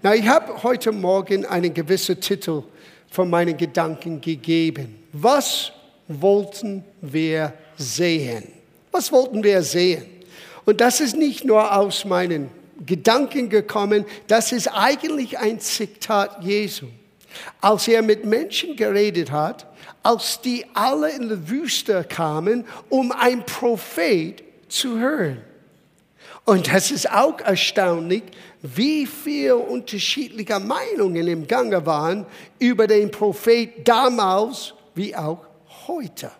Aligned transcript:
Na, 0.00 0.14
ich 0.14 0.28
habe 0.28 0.62
heute 0.62 0.92
Morgen 0.92 1.44
einen 1.44 1.74
gewissen 1.74 2.20
Titel 2.20 2.62
von 3.10 3.28
meinen 3.28 3.56
Gedanken 3.56 4.20
gegeben. 4.20 5.02
Was 5.12 5.72
wollten 6.06 6.84
wir 7.00 7.52
sehen? 7.76 8.44
Was 8.92 9.10
wollten 9.10 9.42
wir 9.42 9.60
sehen? 9.64 10.06
Und 10.64 10.80
das 10.80 11.00
ist 11.00 11.16
nicht 11.16 11.44
nur 11.44 11.76
aus 11.76 12.04
meinen 12.04 12.48
Gedanken 12.86 13.48
gekommen, 13.48 14.04
das 14.28 14.52
ist 14.52 14.68
eigentlich 14.68 15.36
ein 15.36 15.58
Zitat 15.58 16.44
Jesu. 16.44 16.86
Als 17.60 17.88
er 17.88 18.02
mit 18.02 18.24
Menschen 18.24 18.76
geredet 18.76 19.32
hat, 19.32 19.66
als 20.04 20.40
die 20.40 20.64
alle 20.74 21.10
in 21.10 21.28
die 21.28 21.50
Wüste 21.50 22.04
kamen, 22.08 22.64
um 22.88 23.10
ein 23.10 23.44
Prophet 23.44 24.44
zu 24.68 25.00
hören. 25.00 25.42
Und 26.44 26.72
das 26.72 26.90
ist 26.90 27.10
auch 27.10 27.40
erstaunlich, 27.40 28.22
wie 28.62 29.06
viele 29.06 29.56
unterschiedliche 29.56 30.58
Meinungen 30.58 31.28
im 31.28 31.46
Gange 31.46 31.84
waren 31.86 32.26
über 32.58 32.86
den 32.86 33.10
Prophet 33.10 33.86
damals 33.86 34.74
wie 34.94 35.14
auch 35.14 35.46
heute. 35.86 36.30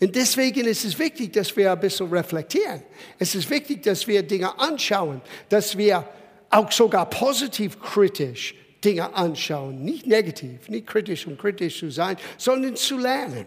Und 0.00 0.16
deswegen 0.16 0.66
ist 0.66 0.84
es 0.84 0.98
wichtig, 0.98 1.32
dass 1.32 1.56
wir 1.56 1.72
ein 1.72 1.80
bisschen 1.80 2.10
reflektieren. 2.10 2.82
Es 3.18 3.34
ist 3.34 3.48
wichtig, 3.48 3.82
dass 3.82 4.06
wir 4.06 4.22
Dinge 4.22 4.58
anschauen, 4.58 5.20
dass 5.48 5.76
wir 5.76 6.06
auch 6.50 6.70
sogar 6.72 7.08
positiv 7.08 7.80
kritisch 7.80 8.54
Dinge 8.84 9.14
anschauen. 9.14 9.84
Nicht 9.84 10.06
negativ, 10.06 10.68
nicht 10.68 10.86
kritisch, 10.86 11.26
um 11.26 11.38
kritisch 11.38 11.78
zu 11.78 11.90
sein, 11.90 12.16
sondern 12.36 12.76
zu 12.76 12.98
lernen. 12.98 13.46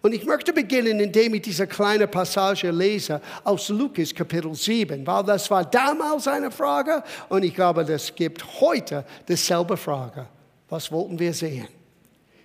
Und 0.00 0.14
ich 0.14 0.24
möchte 0.24 0.52
beginnen, 0.52 1.00
indem 1.00 1.34
ich 1.34 1.42
diese 1.42 1.66
kleine 1.66 2.06
Passage 2.06 2.70
lese 2.70 3.20
aus 3.44 3.68
Lukas 3.68 4.14
Kapitel 4.14 4.54
7, 4.54 5.06
weil 5.06 5.24
das 5.24 5.50
war 5.50 5.64
damals 5.64 6.28
eine 6.28 6.50
Frage 6.50 7.02
und 7.28 7.44
ich 7.44 7.54
glaube, 7.54 7.84
das 7.84 8.14
gibt 8.14 8.44
heute 8.60 9.04
dieselbe 9.28 9.76
Frage. 9.76 10.26
Was 10.68 10.92
wollten 10.92 11.18
wir 11.18 11.32
sehen? 11.32 11.68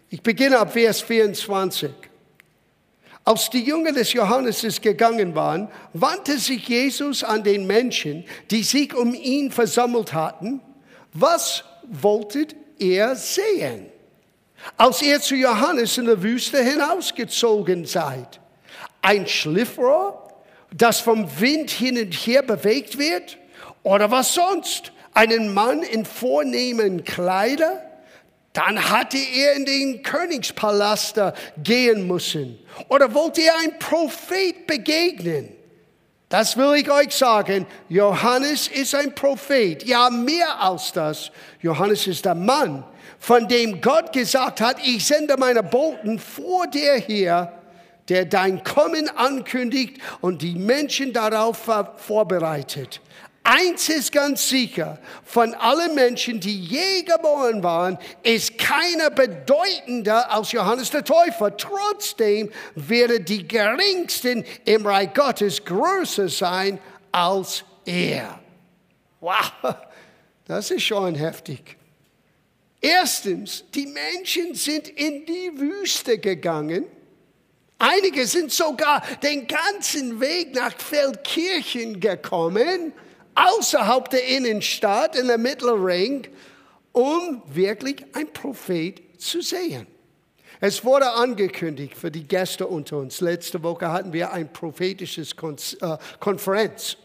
Ich 0.10 0.22
beginne 0.22 0.60
ab 0.60 0.74
Vers 0.74 1.02
24. 1.02 1.92
Als 3.26 3.50
die 3.50 3.64
Jünger 3.64 3.94
des 3.94 4.12
Johannes 4.14 4.82
gegangen 4.82 5.34
waren, 5.34 5.70
wandte 5.94 6.38
sich 6.38 6.68
Jesus 6.68 7.24
an 7.24 7.44
den 7.44 7.66
Menschen, 7.66 8.26
die 8.52 8.64
sich 8.64 8.94
um 8.94 9.14
ihn 9.14 9.50
versammelt 9.52 10.14
hatten. 10.14 10.62
Was 11.14 11.64
wolltet 11.84 12.56
ihr 12.78 13.16
sehen? 13.16 13.93
Als 14.78 15.02
ihr 15.02 15.20
zu 15.22 15.36
Johannes 15.36 15.98
in 15.98 16.06
der 16.06 16.24
Wüste 16.24 16.64
hinausgezogen 16.64 17.86
seid, 17.86 18.40
ein 19.02 19.28
Schliffrohr, 19.28 20.32
das 20.74 21.00
vom 21.00 21.40
Wind 21.40 21.70
hin 21.70 21.98
und 21.98 22.14
her 22.14 22.42
bewegt 22.42 22.98
wird? 22.98 23.38
Oder 23.84 24.10
was 24.12 24.34
sonst? 24.34 24.92
Einen 25.14 25.54
Mann 25.54 25.84
in 25.84 26.06
vornehmen 26.06 27.04
Kleidern? 27.04 27.78
Dann 28.54 28.90
hatte 28.90 29.18
er 29.18 29.54
in 29.54 29.66
den 29.66 30.04
Königspalast 30.04 31.20
gehen 31.64 32.08
müssen. 32.08 32.60
Oder 32.88 33.14
wollte 33.14 33.42
er 33.42 33.58
ein 33.60 33.78
Prophet 33.80 34.68
begegnen? 34.68 35.50
Das 36.30 36.58
will 36.58 36.76
ich 36.76 36.90
euch 36.90 37.12
sagen. 37.12 37.68
Johannes 37.90 38.68
ist 38.68 38.96
ein 38.96 39.14
Prophet. 39.14 39.84
Ja, 39.84 40.10
mehr 40.10 40.60
als 40.60 40.92
das. 40.92 41.32
Johannes 41.62 42.08
ist 42.08 42.26
der 42.26 42.36
Mann, 42.36 42.84
von 43.24 43.48
dem 43.48 43.80
Gott 43.80 44.12
gesagt 44.12 44.60
hat, 44.60 44.86
ich 44.86 45.06
sende 45.06 45.38
meine 45.38 45.64
Boten 45.64 46.20
vor 46.20 46.68
dir 46.68 46.96
her, 46.96 47.54
der 48.10 48.26
dein 48.26 48.66
Kommen 48.66 49.08
ankündigt 49.08 50.02
und 50.20 50.42
die 50.42 50.56
Menschen 50.56 51.14
darauf 51.14 51.70
vorbereitet. 51.96 53.00
Eins 53.46 53.88
ist 53.88 54.12
ganz 54.12 54.50
sicher, 54.50 55.00
von 55.24 55.54
allen 55.54 55.96
Menschen, 55.96 56.42
die 56.42 56.66
je 56.66 57.04
geboren 57.04 57.64
waren, 57.64 57.98
ist 58.24 58.58
keiner 58.58 59.10
bedeutender 59.10 60.30
als 60.30 60.52
Johannes 60.52 60.90
der 60.90 61.06
Täufer. 61.06 61.56
Trotzdem 61.56 62.52
werden 62.76 63.24
die 63.24 63.48
geringsten 63.48 64.44
im 64.66 64.86
Reich 64.86 65.14
Gottes 65.14 65.64
größer 65.64 66.28
sein 66.28 66.78
als 67.14 67.64
er. 67.86 68.38
Wow, 69.22 69.76
das 70.46 70.72
ist 70.72 70.84
schon 70.84 71.16
heftig. 71.16 71.78
Erstens, 72.86 73.64
die 73.74 73.88
Menschen 73.88 74.56
sind 74.56 74.90
in 74.90 75.26
die 75.26 75.58
Wüste 75.58 76.18
gegangen. 76.18 76.86
Einige 77.80 78.28
sind 78.28 78.52
sogar 78.52 79.02
den 79.24 79.48
ganzen 79.48 80.20
Weg 80.20 80.54
nach 80.54 80.74
Feldkirchen 80.78 82.02
gekommen 82.02 82.92
außerhalb 83.36 84.10
der 84.10 84.28
Innenstadt, 84.28 85.16
in 85.16 85.28
der 85.28 85.38
Mittelring, 85.38 86.28
um 86.92 87.42
wirklich 87.48 88.04
ein 88.14 88.32
Prophet 88.34 89.02
zu 89.18 89.42
sehen. 89.42 89.88
Es 90.60 90.84
wurde 90.84 91.10
angekündigt 91.10 91.96
für 91.96 92.12
die 92.12 92.28
Gäste 92.28 92.68
unter 92.68 92.98
uns. 92.98 93.22
Letzte 93.22 93.64
Woche 93.64 93.90
hatten 93.92 94.12
wir 94.12 94.34
ein 94.34 94.52
prophetisches 94.52 95.32
äh, 95.32 95.98
Konferenz. 96.20 96.98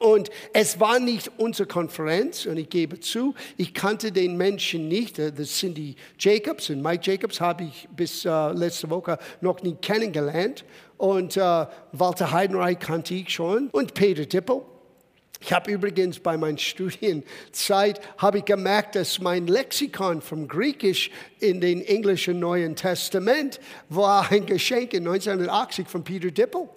Und 0.00 0.28
es 0.52 0.80
war 0.80 0.98
nicht 0.98 1.30
unsere 1.36 1.68
Konferenz, 1.68 2.46
und 2.46 2.56
ich 2.56 2.68
gebe 2.68 2.98
zu, 2.98 3.34
ich 3.56 3.74
kannte 3.74 4.10
den 4.10 4.36
Menschen 4.36 4.88
nicht. 4.88 5.18
Äh, 5.18 5.32
das 5.32 5.50
Cindy 5.50 5.94
Jacobs 6.18 6.68
und 6.70 6.82
Mike 6.82 7.08
Jacobs 7.08 7.40
habe 7.40 7.64
ich 7.64 7.88
bis 7.94 8.24
äh, 8.24 8.52
letzte 8.52 8.90
Woche 8.90 9.18
noch 9.40 9.62
nie 9.62 9.76
kennengelernt. 9.80 10.64
Und 10.96 11.36
äh, 11.36 11.66
Walter 11.92 12.32
Heidenreich 12.32 12.78
kannte 12.80 13.14
ich 13.14 13.30
schon 13.30 13.68
und 13.70 13.94
Peter 13.94 14.26
Dippel. 14.26 14.62
Ich 15.40 15.52
habe 15.52 15.70
übrigens 15.70 16.18
bei 16.18 16.36
meiner 16.36 16.58
Studienzeit 16.58 18.00
habe 18.18 18.38
ich 18.38 18.44
gemerkt, 18.46 18.96
dass 18.96 19.20
mein 19.20 19.46
Lexikon 19.46 20.22
vom 20.22 20.48
Griechisch 20.48 21.10
in 21.38 21.60
den 21.60 21.82
englischen 21.82 22.40
Neuen 22.40 22.74
Testament 22.74 23.60
war 23.88 24.30
ein 24.32 24.44
Geschenk 24.46 24.92
in 24.92 25.06
1980 25.06 25.86
von 25.86 26.02
Peter 26.02 26.32
Dippel. 26.32 26.68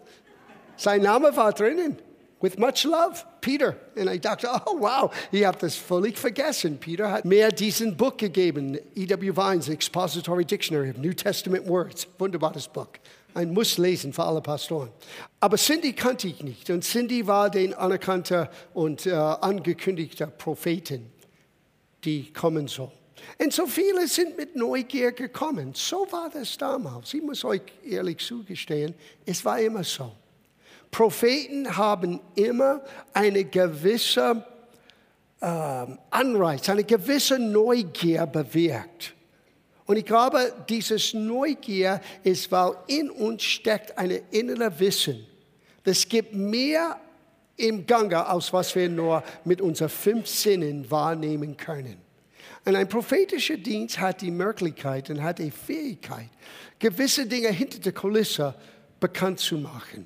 Sein 0.76 1.02
Name 1.02 1.36
war 1.36 1.52
drinnen. 1.54 1.98
With 2.40 2.58
much 2.58 2.84
love, 2.84 3.24
Peter. 3.42 3.75
Und 3.96 4.12
ich 4.12 4.22
dachte, 4.22 4.48
oh 4.66 4.80
wow, 4.80 5.12
ich 5.31 5.44
habe 5.44 5.58
das 5.59 5.75
völlig 5.75 6.18
vergessen. 6.18 6.78
Peter 6.78 7.12
hat 7.12 7.25
mir 7.25 7.50
diesen 7.50 7.98
Buch 7.98 8.16
gegeben, 8.16 8.78
E.W. 8.96 9.36
Vines 9.36 9.70
Expository 9.70 10.46
Dictionary 10.46 10.92
of 10.92 10.98
New 10.98 11.14
Testament 11.14 11.68
Words. 11.68 12.08
Wunderbares 12.20 12.68
Buch 12.68 12.88
ein 13.38 13.53
Muss 13.53 13.78
lesen 13.78 14.14
für 14.14 14.24
alle 14.24 14.42
Pastoren. 14.42 14.90
Aber 15.40 15.58
Cindy 15.58 15.94
kannte 15.94 16.28
ich 16.28 16.42
nicht 16.42 16.70
und 16.72 16.84
Cindy 16.84 17.28
war 17.28 17.50
den 17.52 17.74
anerkannter 17.74 18.50
und 18.74 19.06
äh, 19.06 19.12
angekündigter 19.14 20.28
Prophetin, 20.28 21.06
die 22.04 22.34
kommen 22.34 22.68
soll. 22.68 22.92
Und 23.40 23.54
so 23.54 23.68
viele 23.68 24.08
sind 24.08 24.38
mit 24.38 24.56
Neugier 24.56 25.12
gekommen. 25.12 25.74
So 25.75 26.08
war 26.12 26.30
das 26.31 26.58
damals. 26.58 27.14
Ich 27.14 27.22
muss 27.22 27.44
euch 27.46 27.62
ehrlich 27.86 28.18
zugestehen, 28.18 28.96
es 29.25 29.46
war 29.46 29.59
immer 29.59 29.84
so. 29.84 30.12
Propheten 30.92 31.78
haben 31.78 32.20
immer 32.36 32.81
eine 33.14 33.44
gewisse 33.44 34.44
äh, 35.42 35.46
Anreiz, 36.09 36.70
eine 36.70 36.84
gewisse 36.84 37.38
Neugier 37.38 38.25
bewirkt. 38.25 39.14
Und 39.86 39.96
ich 39.96 40.06
glaube, 40.06 40.53
dieses 40.68 41.14
Neugier 41.14 42.02
ist, 42.24 42.52
weil 42.52 42.74
in 42.88 43.09
uns 43.09 43.44
steckt 43.44 43.98
eine 43.98 44.22
innere 44.31 44.80
Wissen. 44.80 45.25
Das 45.84 46.08
gibt 46.08 46.34
mehr 46.34 47.00
im 47.56 47.86
Gange, 47.86 48.25
als 48.25 48.52
was 48.52 48.75
wir 48.75 48.90
nur 48.90 49.24
mit 49.46 49.62
unseren 49.62 49.90
fünf 49.90 50.28
Sinnen 50.28 50.90
wahrnehmen 50.92 51.56
können. 51.56 51.98
Und 52.66 52.75
ein 52.75 52.90
prophetischer 52.90 53.56
Dienst 53.56 53.98
hat 53.98 54.22
die 54.22 54.30
Möglichkeit 54.30 55.09
und 55.09 55.24
hat 55.24 55.40
die 55.40 55.52
Fähigkeit, 55.52 56.30
gewisse 56.80 57.25
Dinge 57.25 57.50
hinter 57.50 57.80
der 57.80 57.94
Kulisse 57.94 58.54
bekannt 59.00 59.40
zu 59.40 59.58
machen. 59.58 60.06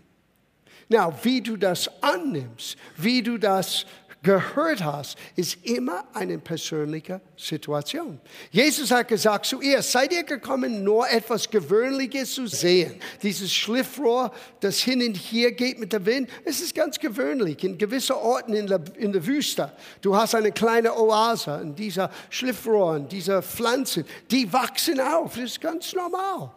Na, 0.91 1.09
wie 1.23 1.39
du 1.39 1.55
das 1.55 1.89
annimmst, 2.01 2.75
wie 2.97 3.23
du 3.23 3.37
das 3.37 3.85
gehört 4.21 4.83
hast, 4.83 5.17
ist 5.37 5.65
immer 5.65 6.03
eine 6.13 6.37
persönliche 6.37 7.21
Situation. 7.37 8.19
Jesus 8.51 8.91
hat 8.91 9.07
gesagt 9.07 9.45
zu 9.45 9.61
ihr, 9.61 9.81
seid 9.81 10.11
ihr 10.11 10.23
gekommen, 10.23 10.83
nur 10.83 11.09
etwas 11.09 11.49
Gewöhnliches 11.49 12.33
zu 12.33 12.45
sehen. 12.45 12.99
Dieses 13.23 13.53
Schliffrohr, 13.53 14.33
das 14.59 14.79
hin 14.79 15.01
und 15.01 15.15
her 15.15 15.53
geht 15.53 15.79
mit 15.79 15.93
dem 15.93 16.05
Wind, 16.05 16.29
es 16.43 16.59
ist 16.59 16.75
ganz 16.75 16.99
gewöhnlich. 16.99 17.63
In 17.63 17.77
gewissen 17.77 18.17
Orten 18.17 18.53
in 18.53 18.67
der, 18.67 18.81
in 18.97 19.13
der 19.13 19.25
Wüste, 19.25 19.71
du 20.01 20.13
hast 20.17 20.35
eine 20.35 20.51
kleine 20.51 20.93
Oase 20.93 21.61
und 21.61 21.79
dieser 21.79 22.11
Schliffrohr 22.29 22.95
und 22.95 23.13
diese 23.13 23.41
Pflanzen, 23.41 24.03
die 24.29 24.51
wachsen 24.51 24.99
auf. 24.99 25.35
Das 25.35 25.43
ist 25.45 25.61
ganz 25.61 25.93
normal. 25.93 26.51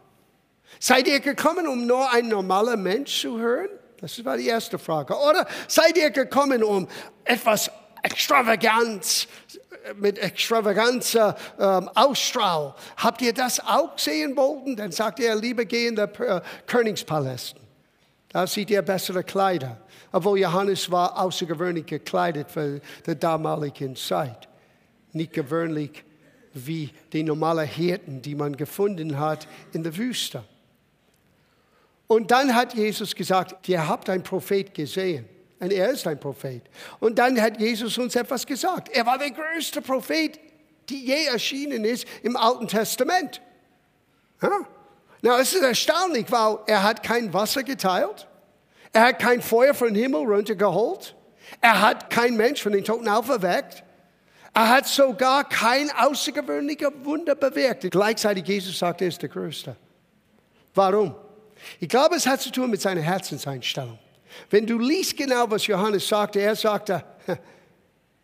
Seid 0.80 1.06
ihr 1.06 1.20
gekommen, 1.20 1.68
um 1.68 1.86
nur 1.86 2.10
ein 2.10 2.26
normaler 2.26 2.76
Mensch 2.76 3.20
zu 3.20 3.38
hören? 3.38 3.68
Das 4.04 4.22
war 4.22 4.36
die 4.36 4.48
erste 4.48 4.78
Frage. 4.78 5.14
Oder 5.14 5.46
seid 5.66 5.96
ihr 5.96 6.10
gekommen, 6.10 6.62
um 6.62 6.86
etwas 7.24 7.70
Extravaganz, 8.02 9.26
mit 9.96 10.18
extravaganzer 10.18 11.34
ähm, 11.58 11.88
Ausstrahl. 11.94 12.74
Habt 12.98 13.22
ihr 13.22 13.32
das 13.32 13.60
auch 13.60 13.98
sehen 13.98 14.36
wollten? 14.36 14.76
Dann 14.76 14.92
sagt 14.92 15.20
er, 15.20 15.34
lieber 15.34 15.64
geh 15.64 15.86
in 15.86 15.96
den 15.96 16.10
äh, 16.16 16.42
Königspalast. 16.66 17.56
Da 18.28 18.46
seht 18.46 18.68
ihr 18.68 18.82
bessere 18.82 19.24
Kleider. 19.24 19.78
Obwohl 20.12 20.38
Johannes 20.38 20.90
war 20.90 21.18
außergewöhnlich 21.18 21.86
gekleidet 21.86 22.50
für 22.50 22.82
die 23.06 23.18
damalige 23.18 23.94
Zeit. 23.94 24.48
nicht 25.12 25.32
gewöhnlich 25.32 26.04
wie 26.52 26.90
die 27.14 27.22
normalen 27.22 27.66
Hirten, 27.66 28.20
die 28.20 28.34
man 28.34 28.54
gefunden 28.54 29.18
hat 29.18 29.48
in 29.72 29.82
der 29.82 29.96
Wüste. 29.96 30.44
Und 32.06 32.30
dann 32.30 32.54
hat 32.54 32.74
Jesus 32.74 33.14
gesagt, 33.14 33.68
ihr 33.68 33.88
habt 33.88 34.10
einen 34.10 34.22
Prophet 34.22 34.74
gesehen. 34.74 35.28
Und 35.60 35.72
er 35.72 35.90
ist 35.90 36.06
ein 36.06 36.20
Prophet. 36.20 36.62
Und 37.00 37.18
dann 37.18 37.40
hat 37.40 37.58
Jesus 37.58 37.96
uns 37.96 38.14
etwas 38.16 38.44
gesagt. 38.44 38.90
Er 38.90 39.06
war 39.06 39.18
der 39.18 39.30
größte 39.30 39.80
Prophet, 39.80 40.38
die 40.88 41.06
je 41.06 41.24
erschienen 41.26 41.84
ist 41.84 42.06
im 42.22 42.36
Alten 42.36 42.68
Testament. 42.68 43.40
Ja? 44.42 44.50
Na, 45.22 45.40
es 45.40 45.54
ist 45.54 45.62
erstaunlich, 45.62 46.26
weil 46.30 46.58
er 46.66 46.82
hat 46.82 47.02
kein 47.02 47.32
Wasser 47.32 47.62
geteilt. 47.62 48.28
Er 48.92 49.06
hat 49.06 49.18
kein 49.18 49.40
Feuer 49.40 49.72
vom 49.72 49.94
Himmel 49.94 50.26
runtergeholt. 50.26 51.16
Er 51.60 51.80
hat 51.80 52.10
kein 52.10 52.36
Mensch 52.36 52.62
von 52.62 52.72
den 52.72 52.84
Toten 52.84 53.08
auferweckt. 53.08 53.82
Er 54.52 54.68
hat 54.68 54.86
sogar 54.86 55.48
kein 55.48 55.90
außergewöhnlicher 55.90 56.92
Wunder 57.04 57.34
bewirkt. 57.34 57.90
Gleichzeitig 57.90 58.46
Jesus 58.46 58.78
sagt, 58.78 59.00
er 59.00 59.08
ist 59.08 59.22
der 59.22 59.30
Größte. 59.30 59.76
Warum? 60.74 61.14
Ich 61.80 61.88
glaube, 61.88 62.16
es 62.16 62.26
hat 62.26 62.40
zu 62.40 62.50
tun 62.50 62.70
mit 62.70 62.80
seiner 62.80 63.00
Herzenseinstellung. 63.00 63.98
Wenn 64.50 64.66
du 64.66 64.78
liest 64.78 65.16
genau, 65.16 65.50
was 65.50 65.66
Johannes 65.66 66.06
sagte, 66.06 66.40
er 66.40 66.56
sagte, 66.56 67.04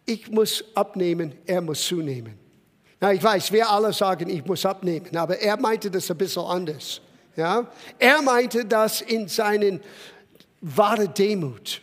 ich 0.04 0.31
muss 0.31 0.64
abnehmen, 0.75 1.34
er 1.46 1.60
muss 1.60 1.82
zunehmen. 1.82 2.38
Na, 3.00 3.12
ich 3.12 3.22
weiß, 3.22 3.52
wir 3.52 3.69
alle 3.69 3.92
sagen, 3.92 4.28
ich 4.28 4.44
muss 4.44 4.66
abnehmen, 4.66 5.16
aber 5.16 5.38
er 5.38 5.56
meinte 5.58 5.90
das 5.90 6.10
ein 6.10 6.19
bisschen 6.19 6.44
anders. 6.44 7.00
Ja? 7.37 7.66
Er 7.98 8.20
meinte 8.20 8.64
das 8.64 9.00
in 9.00 9.28
seinen 9.28 9.81
wahre 10.60 11.08
Demut. 11.08 11.81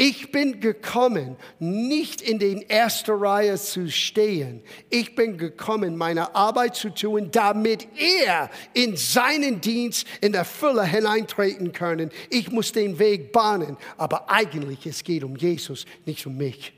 Ich 0.00 0.30
bin 0.30 0.60
gekommen, 0.60 1.36
nicht 1.58 2.22
in 2.22 2.38
den 2.38 2.62
ersten 2.70 3.10
Reihe 3.10 3.58
zu 3.58 3.90
stehen. 3.90 4.62
Ich 4.90 5.16
bin 5.16 5.36
gekommen, 5.36 5.96
meine 5.96 6.36
Arbeit 6.36 6.76
zu 6.76 6.90
tun, 6.90 7.32
damit 7.32 7.88
er 7.98 8.48
in 8.74 8.96
seinen 8.96 9.60
Dienst 9.60 10.06
in 10.20 10.30
der 10.30 10.44
Fülle 10.44 10.84
hineintreten 10.84 11.72
können. 11.72 12.12
Ich 12.30 12.52
muss 12.52 12.70
den 12.70 13.00
Weg 13.00 13.32
bahnen, 13.32 13.76
aber 13.96 14.30
eigentlich 14.30 14.86
es 14.86 15.02
geht 15.02 15.24
um 15.24 15.34
Jesus, 15.34 15.84
nicht 16.06 16.24
um 16.28 16.36
mich. 16.36 16.72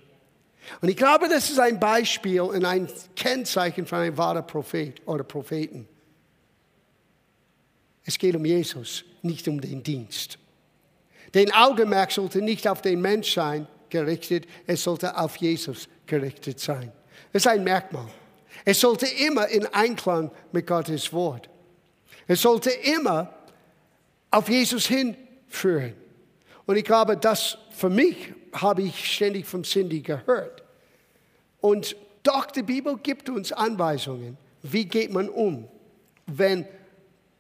Und 0.81 0.89
ich 0.89 0.97
glaube, 0.97 1.29
das 1.29 1.51
ist 1.51 1.61
ein 1.61 1.79
Beispiel 1.79 2.41
und 2.41 2.65
ein 2.65 2.89
Kennzeichen 3.15 3.85
von 3.85 3.99
einem 3.99 4.17
wahren 4.17 4.47
Prophet 4.47 4.95
oder 5.07 5.25
Propheten. 5.25 5.87
Es 8.07 8.17
geht 8.17 8.35
um 8.35 8.47
Jesus, 8.47 9.05
nicht 9.21 9.47
um 9.47 9.61
den 9.61 9.83
Dienst. 9.83 10.39
Den 11.35 11.53
Augenmerk 11.53 12.12
sollte 12.12 12.43
nicht 12.43 12.67
auf 12.67 12.82
den 12.82 13.00
Mensch 13.00 13.35
sein 13.35 13.67
gerichtet, 13.88 14.47
es 14.67 14.82
sollte 14.82 15.17
auf 15.17 15.37
Jesus 15.37 15.88
gerichtet 16.06 16.61
sein. 16.61 16.93
Das 17.32 17.44
ist 17.44 17.47
ein 17.47 17.65
Merkmal. 17.65 18.09
Es 18.65 18.81
sollte 18.81 19.06
immer 19.06 19.49
in 19.49 19.67
Einklang 19.67 20.31
mit 20.53 20.67
Gottes 20.67 21.12
Wort. 21.12 21.49
Es 22.27 22.43
sollte 22.43 22.71
immer 22.71 23.32
auf 24.31 24.49
Jesus 24.49 24.87
hinführen. 24.87 25.94
Und 26.67 26.77
ich 26.77 26.85
glaube, 26.85 27.17
das 27.17 27.59
für 27.71 27.91
mich 27.91 28.33
habe 28.53 28.83
ich 28.83 29.15
ständig 29.15 29.47
vom 29.47 29.62
Cindy 29.65 30.00
gehört. 30.00 30.62
Und 31.61 31.97
doch 32.23 32.47
die 32.47 32.62
Bibel 32.62 32.99
gibt 32.99 33.29
uns 33.29 33.53
Anweisungen, 33.53 34.37
wie 34.62 34.85
geht 34.85 35.12
man 35.12 35.29
um, 35.29 35.67
wenn 36.26 36.67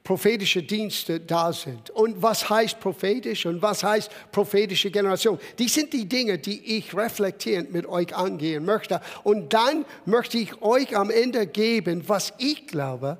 prophetische 0.02 0.62
Dienste 0.62 1.20
da 1.20 1.52
sind. 1.52 1.90
Und 1.90 2.22
was 2.22 2.48
heißt 2.48 2.80
prophetisch 2.80 3.46
und 3.46 3.60
was 3.60 3.84
heißt 3.84 4.10
prophetische 4.32 4.90
Generation? 4.90 5.38
Die 5.58 5.68
sind 5.68 5.92
die 5.92 6.08
Dinge, 6.08 6.38
die 6.38 6.78
ich 6.78 6.96
reflektierend 6.96 7.72
mit 7.72 7.86
euch 7.86 8.14
angehen 8.16 8.64
möchte. 8.64 9.00
Und 9.22 9.52
dann 9.52 9.84
möchte 10.06 10.38
ich 10.38 10.62
euch 10.62 10.96
am 10.96 11.10
Ende 11.10 11.46
geben, 11.46 12.02
was 12.06 12.32
ich 12.38 12.66
glaube, 12.66 13.18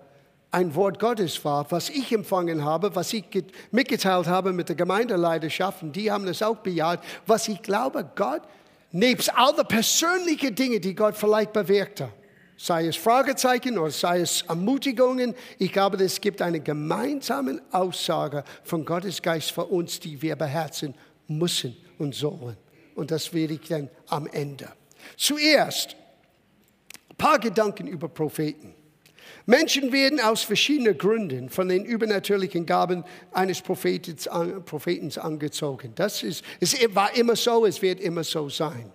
ein 0.53 0.75
Wort 0.75 0.99
Gottes 0.99 1.45
war, 1.45 1.71
was 1.71 1.91
ich 1.91 2.13
empfangen 2.13 2.65
habe, 2.65 2.95
was 2.97 3.13
ich 3.13 3.25
mitgeteilt 3.71 4.27
habe 4.27 4.53
mit 4.53 4.69
der 4.69 4.77
Gemeindeleidenschaft. 4.77 5.83
Und 5.83 5.95
die 5.95 6.11
haben 6.11 6.27
es 6.27 6.43
auch 6.43 6.57
bejaht, 6.57 7.01
was 7.27 7.47
ich 7.47 7.63
glaube, 7.63 8.11
Gott, 8.17 8.43
nebst 8.91 9.33
all 9.37 9.55
den 9.55 9.67
persönlichen 9.67 10.55
Dingen, 10.55 10.81
die 10.81 10.95
Gott 10.95 11.17
vielleicht 11.17 11.53
bewirkt 11.53 12.01
hat, 12.01 12.13
sei 12.63 12.89
es 12.89 12.97
Fragezeichen 12.97 13.79
oder 13.79 13.91
sei 13.91 14.21
es 14.21 14.43
Ermutigungen. 14.43 15.35
Ich 15.59 15.73
glaube, 15.73 15.97
es 16.05 16.21
gibt 16.21 16.43
eine 16.43 16.61
gemeinsame 16.61 17.63
Aussage 17.71 18.45
von 18.65 18.85
Gottes 18.85 19.23
Geist 19.23 19.53
für 19.53 19.65
uns, 19.65 19.99
die 19.99 20.21
wir 20.21 20.37
beherzen 20.37 20.95
müssen 21.27 21.75
und 21.99 22.15
sollen. 22.15 22.59
Und 22.95 23.11
das 23.11 23.33
werde 23.33 23.55
ich 23.55 23.67
dann 23.67 23.89
am 24.09 24.27
Ende. 24.27 24.69
Zuerst 25.17 25.97
ein 27.09 27.17
paar 27.17 27.39
Gedanken 27.39 27.87
über 27.87 28.09
Propheten. 28.09 28.75
Menschen 29.47 29.91
werden 29.91 30.21
aus 30.21 30.43
verschiedenen 30.43 30.99
Gründen 30.99 31.49
von 31.49 31.67
den 31.67 31.87
übernatürlichen 31.87 32.67
Gaben 32.67 33.05
eines 33.33 33.63
Prophetens, 33.63 34.29
Prophetens 34.67 35.17
angezogen. 35.17 35.93
Das 35.95 36.23
ist, 36.23 36.45
es 36.61 36.77
war 36.95 37.17
immer 37.17 37.37
so, 37.37 37.65
es 37.65 37.81
wird 37.81 38.01
immer 38.01 38.23
so 38.23 38.51
sein. 38.51 38.93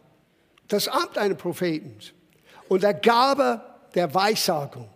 Das 0.68 0.88
Amt 0.88 1.18
eines 1.18 1.38
Propheten 1.38 1.98
und 2.70 2.84
der 2.84 2.94
Gabe 2.94 3.62
der 3.94 4.14
Weissagung 4.14 4.90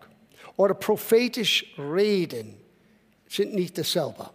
oder 0.57 0.73
prophetisch 0.73 1.65
Reden 1.77 2.59
sind 3.27 3.53
nicht 3.53 3.77
dasselbe. 3.77 4.29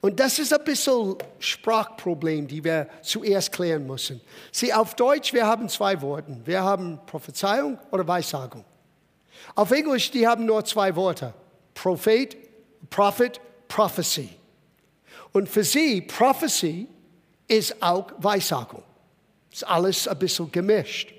Und 0.00 0.20
das 0.20 0.38
ist 0.38 0.52
ein 0.52 0.64
bisschen 0.64 1.16
Sprachproblem, 1.38 2.46
die 2.46 2.62
wir 2.62 2.88
zuerst 3.02 3.52
klären 3.52 3.86
müssen. 3.86 4.20
Sie, 4.52 4.72
auf 4.74 4.94
Deutsch, 4.94 5.32
wir 5.32 5.46
haben 5.46 5.68
zwei 5.68 6.00
Worte. 6.02 6.36
Wir 6.44 6.62
haben 6.62 7.00
Prophezeiung 7.06 7.78
oder 7.90 8.06
Weissagung. 8.06 8.64
Auf 9.54 9.70
Englisch, 9.70 10.10
die 10.10 10.26
haben 10.26 10.44
nur 10.44 10.64
zwei 10.64 10.94
Worte. 10.94 11.32
Prophet, 11.74 12.36
Prophet, 12.90 13.40
Prophecy. 13.68 14.30
Und 15.32 15.48
für 15.48 15.64
sie, 15.64 16.00
Prophecy 16.02 16.88
ist 17.48 17.82
auch 17.82 18.10
Weissagung. 18.18 18.82
Ist 19.50 19.66
alles 19.66 20.08
ein 20.08 20.18
bisschen 20.18 20.50
gemischt. 20.50 21.15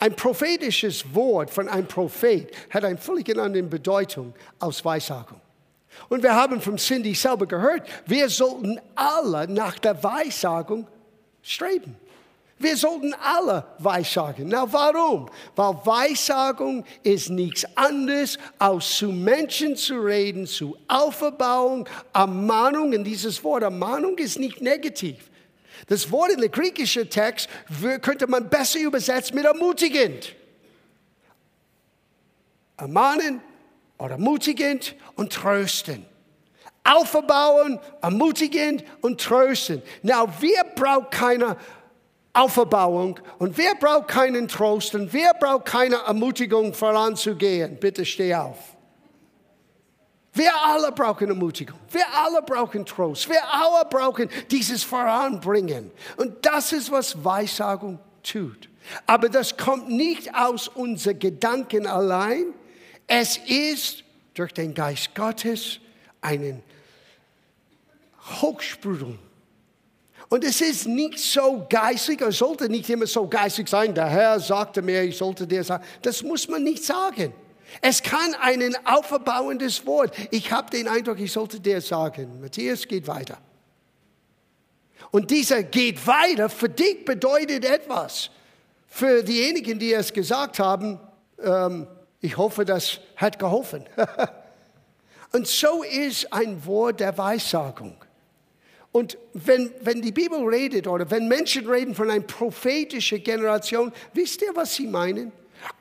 Ein 0.00 0.16
prophetisches 0.16 1.14
Wort 1.14 1.50
von 1.50 1.68
einem 1.68 1.86
Prophet 1.86 2.50
hat 2.70 2.84
eine 2.84 2.96
völlig 2.96 3.28
andere 3.38 3.62
Bedeutung 3.62 4.32
als 4.58 4.82
Weissagung. 4.82 5.38
Und 6.08 6.22
wir 6.22 6.34
haben 6.34 6.58
von 6.60 6.78
Cindy 6.78 7.14
selber 7.14 7.46
gehört, 7.46 7.86
wir 8.06 8.30
sollten 8.30 8.80
alle 8.94 9.46
nach 9.46 9.78
der 9.78 10.02
Weissagung 10.02 10.86
streben. 11.42 11.96
Wir 12.58 12.76
sollten 12.76 13.14
alle 13.14 13.64
Weissagen. 13.78 14.48
Na, 14.48 14.70
warum? 14.70 15.28
Weil 15.56 15.74
Weissagung 15.84 16.84
ist 17.02 17.30
nichts 17.30 17.66
anderes, 17.74 18.38
als 18.58 18.96
zu 18.96 19.08
Menschen 19.08 19.76
zu 19.76 19.98
reden, 19.98 20.46
zu 20.46 20.76
Aufbauung, 20.88 21.88
Ermahnung. 22.12 22.94
Und 22.94 23.04
dieses 23.04 23.42
Wort 23.44 23.62
Ermahnung 23.62 24.16
ist 24.18 24.38
nicht 24.38 24.60
negativ. 24.60 25.29
Das 25.86 26.10
Wort 26.10 26.32
in 26.32 26.40
der 26.40 26.48
griechischen 26.48 27.08
Text 27.08 27.48
könnte 28.02 28.26
man 28.26 28.48
besser 28.48 28.80
übersetzen 28.80 29.36
mit 29.36 29.44
ermutigend. 29.44 30.34
Ermahnen 32.76 33.40
oder 33.98 34.12
ermutigend 34.12 34.94
und 35.16 35.32
trösten. 35.32 36.06
Aufbauen, 36.82 37.78
ermutigend 38.00 38.84
und 39.02 39.20
trösten. 39.20 39.82
Na, 40.02 40.26
wir 40.40 40.64
brauchen 40.74 41.10
keine 41.10 41.56
Aufbauung 42.32 43.20
und 43.38 43.58
wer 43.58 43.74
braucht 43.74 44.08
keinen 44.08 44.48
Trost 44.48 44.94
und 44.94 45.12
wer 45.12 45.34
braucht 45.34 45.66
keine 45.66 45.96
Ermutigung 45.96 46.72
voranzugehen? 46.72 47.76
Bitte 47.78 48.04
steh 48.04 48.34
auf. 48.34 48.56
Wir 50.32 50.52
alle 50.54 50.92
brauchen 50.92 51.28
Ermutigung. 51.28 51.78
Wir 51.90 52.06
alle 52.14 52.40
brauchen 52.42 52.86
Trost. 52.86 53.28
Wir 53.28 53.42
alle 53.52 53.84
brauchen 53.88 54.28
dieses 54.50 54.82
Voranbringen. 54.82 55.90
Und 56.16 56.46
das 56.46 56.72
ist, 56.72 56.90
was 56.90 57.24
Weissagung 57.24 57.98
tut. 58.22 58.68
Aber 59.06 59.28
das 59.28 59.56
kommt 59.56 59.88
nicht 59.88 60.34
aus 60.34 60.68
unseren 60.68 61.18
Gedanken 61.18 61.86
allein. 61.86 62.54
Es 63.06 63.38
ist 63.38 64.04
durch 64.34 64.52
den 64.52 64.72
Geist 64.72 65.14
Gottes 65.14 65.80
einen 66.20 66.62
Hochsprudel. 68.40 69.18
Und 70.28 70.44
es 70.44 70.60
ist 70.60 70.86
nicht 70.86 71.18
so 71.18 71.66
geistig, 71.68 72.20
es 72.20 72.38
sollte 72.38 72.68
nicht 72.68 72.88
immer 72.88 73.08
so 73.08 73.26
geistig 73.26 73.68
sein. 73.68 73.92
Der 73.92 74.06
Herr 74.06 74.38
sagte 74.38 74.80
mir, 74.80 75.02
ich 75.02 75.16
sollte 75.18 75.44
dir 75.44 75.64
sagen. 75.64 75.84
Das 76.02 76.22
muss 76.22 76.46
man 76.46 76.62
nicht 76.62 76.84
sagen. 76.84 77.32
Es 77.80 78.02
kann 78.02 78.34
ein 78.40 78.74
aufbauendes 78.84 79.86
Wort. 79.86 80.14
Ich 80.30 80.52
habe 80.52 80.70
den 80.70 80.88
Eindruck, 80.88 81.20
ich 81.20 81.32
sollte 81.32 81.60
dir 81.60 81.80
sagen, 81.80 82.40
Matthias, 82.40 82.86
geht 82.86 83.06
weiter. 83.06 83.38
Und 85.10 85.30
dieser 85.30 85.62
geht 85.62 86.06
weiter 86.06 86.48
für 86.48 86.68
dich 86.68 87.04
bedeutet 87.04 87.64
etwas. 87.64 88.30
Für 88.86 89.22
diejenigen, 89.22 89.78
die 89.78 89.92
es 89.92 90.12
gesagt 90.12 90.58
haben, 90.58 91.00
ähm, 91.42 91.86
ich 92.20 92.36
hoffe, 92.36 92.64
das 92.64 93.00
hat 93.16 93.38
geholfen. 93.38 93.84
Und 95.32 95.46
so 95.46 95.84
ist 95.84 96.32
ein 96.32 96.64
Wort 96.66 97.00
der 97.00 97.16
Weissagung. 97.16 97.96
Und 98.92 99.16
wenn, 99.32 99.70
wenn 99.82 100.02
die 100.02 100.10
Bibel 100.10 100.40
redet 100.40 100.88
oder 100.88 101.08
wenn 101.10 101.28
Menschen 101.28 101.68
reden 101.68 101.94
von 101.94 102.10
einer 102.10 102.24
prophetischen 102.24 103.22
Generation, 103.22 103.92
wisst 104.12 104.42
ihr, 104.42 104.50
was 104.54 104.74
sie 104.74 104.88
meinen? 104.88 105.30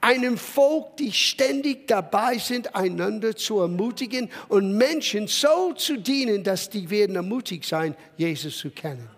Einem 0.02 0.38
Volk, 0.38 0.98
die 0.98 1.12
ständig 1.12 1.88
dabei 1.88 2.38
sind, 2.38 2.76
einander 2.76 3.36
zu 3.36 3.60
ermutigen 3.60 4.30
und 4.48 4.78
Menschen 4.78 5.28
so 5.28 5.74
zu 5.74 5.98
dienen, 5.98 6.44
dass 6.44 6.70
die 6.70 6.90
werden 6.90 7.16
ermutigt 7.16 7.66
sein, 7.66 7.96
Jesus 8.18 8.58
zu 8.58 8.70
kennen. 8.70 9.10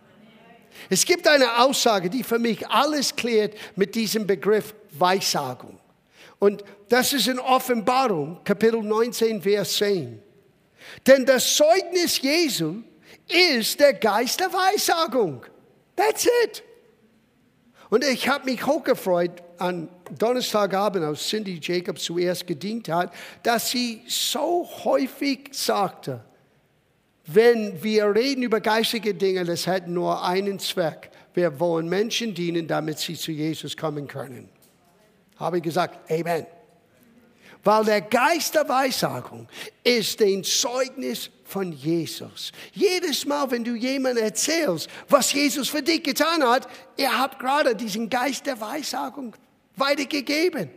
Es 0.90 1.06
gibt 1.06 1.28
eine 1.28 1.60
Aussage, 1.60 2.10
die 2.10 2.24
für 2.24 2.40
mich 2.40 2.68
alles 2.68 3.16
klärt 3.16 3.56
mit 3.76 3.96
diesem 3.96 4.26
Begriff 4.26 4.74
Weissagung. 4.92 5.80
Und 6.40 6.64
das 6.90 7.14
ist 7.14 7.28
in 7.28 7.40
Offenbarung, 7.40 8.40
Kapitel 8.44 8.82
19, 8.82 9.42
Vers 9.42 9.78
10. 9.78 10.22
Denn 11.06 11.26
das 11.26 11.56
Zeugnis 11.56 12.20
Jesu 12.20 12.82
ist 13.28 13.80
der 13.80 13.94
Geist 13.94 14.40
der 14.40 14.52
Weissagung. 14.52 15.46
That's 15.96 16.28
it. 16.44 16.64
Und 17.90 18.04
ich 18.04 18.28
habe 18.28 18.46
mich 18.46 18.66
hochgefreut 18.66 19.44
an 19.60 19.90
Donnerstagabend, 20.18 21.04
als 21.04 21.28
Cindy 21.28 21.60
Jacobs 21.62 22.04
zuerst 22.04 22.46
gedient 22.48 22.90
hat, 22.90 23.14
dass 23.44 23.70
sie 23.70 24.02
so 24.08 24.68
häufig 24.84 25.50
sagte, 25.52 26.24
wenn 27.28 27.82
wir 27.82 28.14
reden 28.14 28.44
über 28.44 28.60
geistige 28.60 29.14
Dinge, 29.14 29.46
das 29.46 29.68
hat 29.68 29.88
nur 29.88 30.24
einen 30.24 30.60
Zweck. 30.60 31.12
Wir 31.34 31.60
wollen 31.60 31.88
Menschen 31.88 32.34
dienen, 32.34 32.68
damit 32.68 33.00
sie 33.00 33.16
zu 33.16 33.32
Jesus 33.32 33.78
kommen 33.78 34.08
können. 34.08 34.50
Habe 35.38 35.58
ich 35.58 35.64
gesagt, 35.64 36.12
Amen. 36.12 36.46
Weil 37.64 37.86
der 37.86 38.02
Geist 38.02 38.56
der 38.56 38.68
Weissagung 38.68 39.48
ist 39.84 40.20
ein 40.22 40.44
Zeugnis 40.44 41.30
von 41.44 41.72
Jesus. 41.72 42.52
Jedes 42.74 43.26
Mal, 43.26 43.52
wenn 43.52 43.64
du 43.64 43.76
jemandem 43.76 44.24
erzählst, 44.24 44.90
was 45.08 45.32
Jesus 45.32 45.70
für 45.70 45.84
dich 45.84 46.02
getan 46.02 46.44
hat, 46.44 46.68
er 46.98 47.20
hat 47.20 47.38
gerade 47.38 47.76
diesen 47.76 48.10
Geist 48.10 48.48
der 48.48 48.60
Weissagung 48.60 49.36
weitergegeben. 49.76 50.70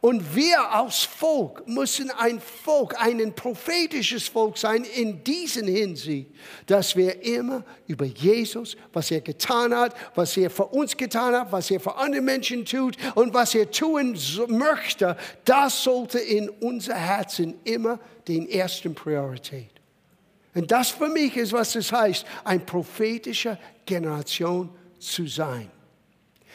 Und 0.00 0.34
wir 0.34 0.72
als 0.72 1.04
Volk 1.04 1.68
müssen 1.68 2.10
ein 2.10 2.40
Volk, 2.40 3.00
ein 3.00 3.34
prophetisches 3.34 4.26
Volk 4.26 4.58
sein 4.58 4.82
in 4.82 5.22
diesen 5.22 5.68
Hinsicht, 5.68 6.28
dass 6.66 6.96
wir 6.96 7.22
immer 7.22 7.64
über 7.86 8.04
Jesus, 8.04 8.76
was 8.92 9.12
er 9.12 9.20
getan 9.20 9.72
hat, 9.72 9.94
was 10.16 10.36
er 10.36 10.50
für 10.50 10.66
uns 10.66 10.96
getan 10.96 11.34
hat, 11.36 11.52
was 11.52 11.70
er 11.70 11.78
für 11.78 11.96
andere 11.96 12.20
Menschen 12.20 12.64
tut 12.64 12.96
und 13.14 13.32
was 13.32 13.54
er 13.54 13.70
tun 13.70 14.18
möchte, 14.48 15.16
das 15.44 15.84
sollte 15.84 16.18
in 16.18 16.48
unser 16.48 16.96
Herzen 16.96 17.54
immer 17.62 18.00
den 18.26 18.48
ersten 18.48 18.94
Priorität. 18.96 19.70
Und 20.54 20.70
das 20.70 20.90
für 20.90 21.08
mich 21.08 21.36
ist, 21.36 21.52
was 21.52 21.76
es 21.76 21.92
heißt, 21.92 22.26
ein 22.42 22.66
prophetischer 22.66 23.56
Generation 23.86 24.68
zu 24.98 25.26
sein. 25.26 25.70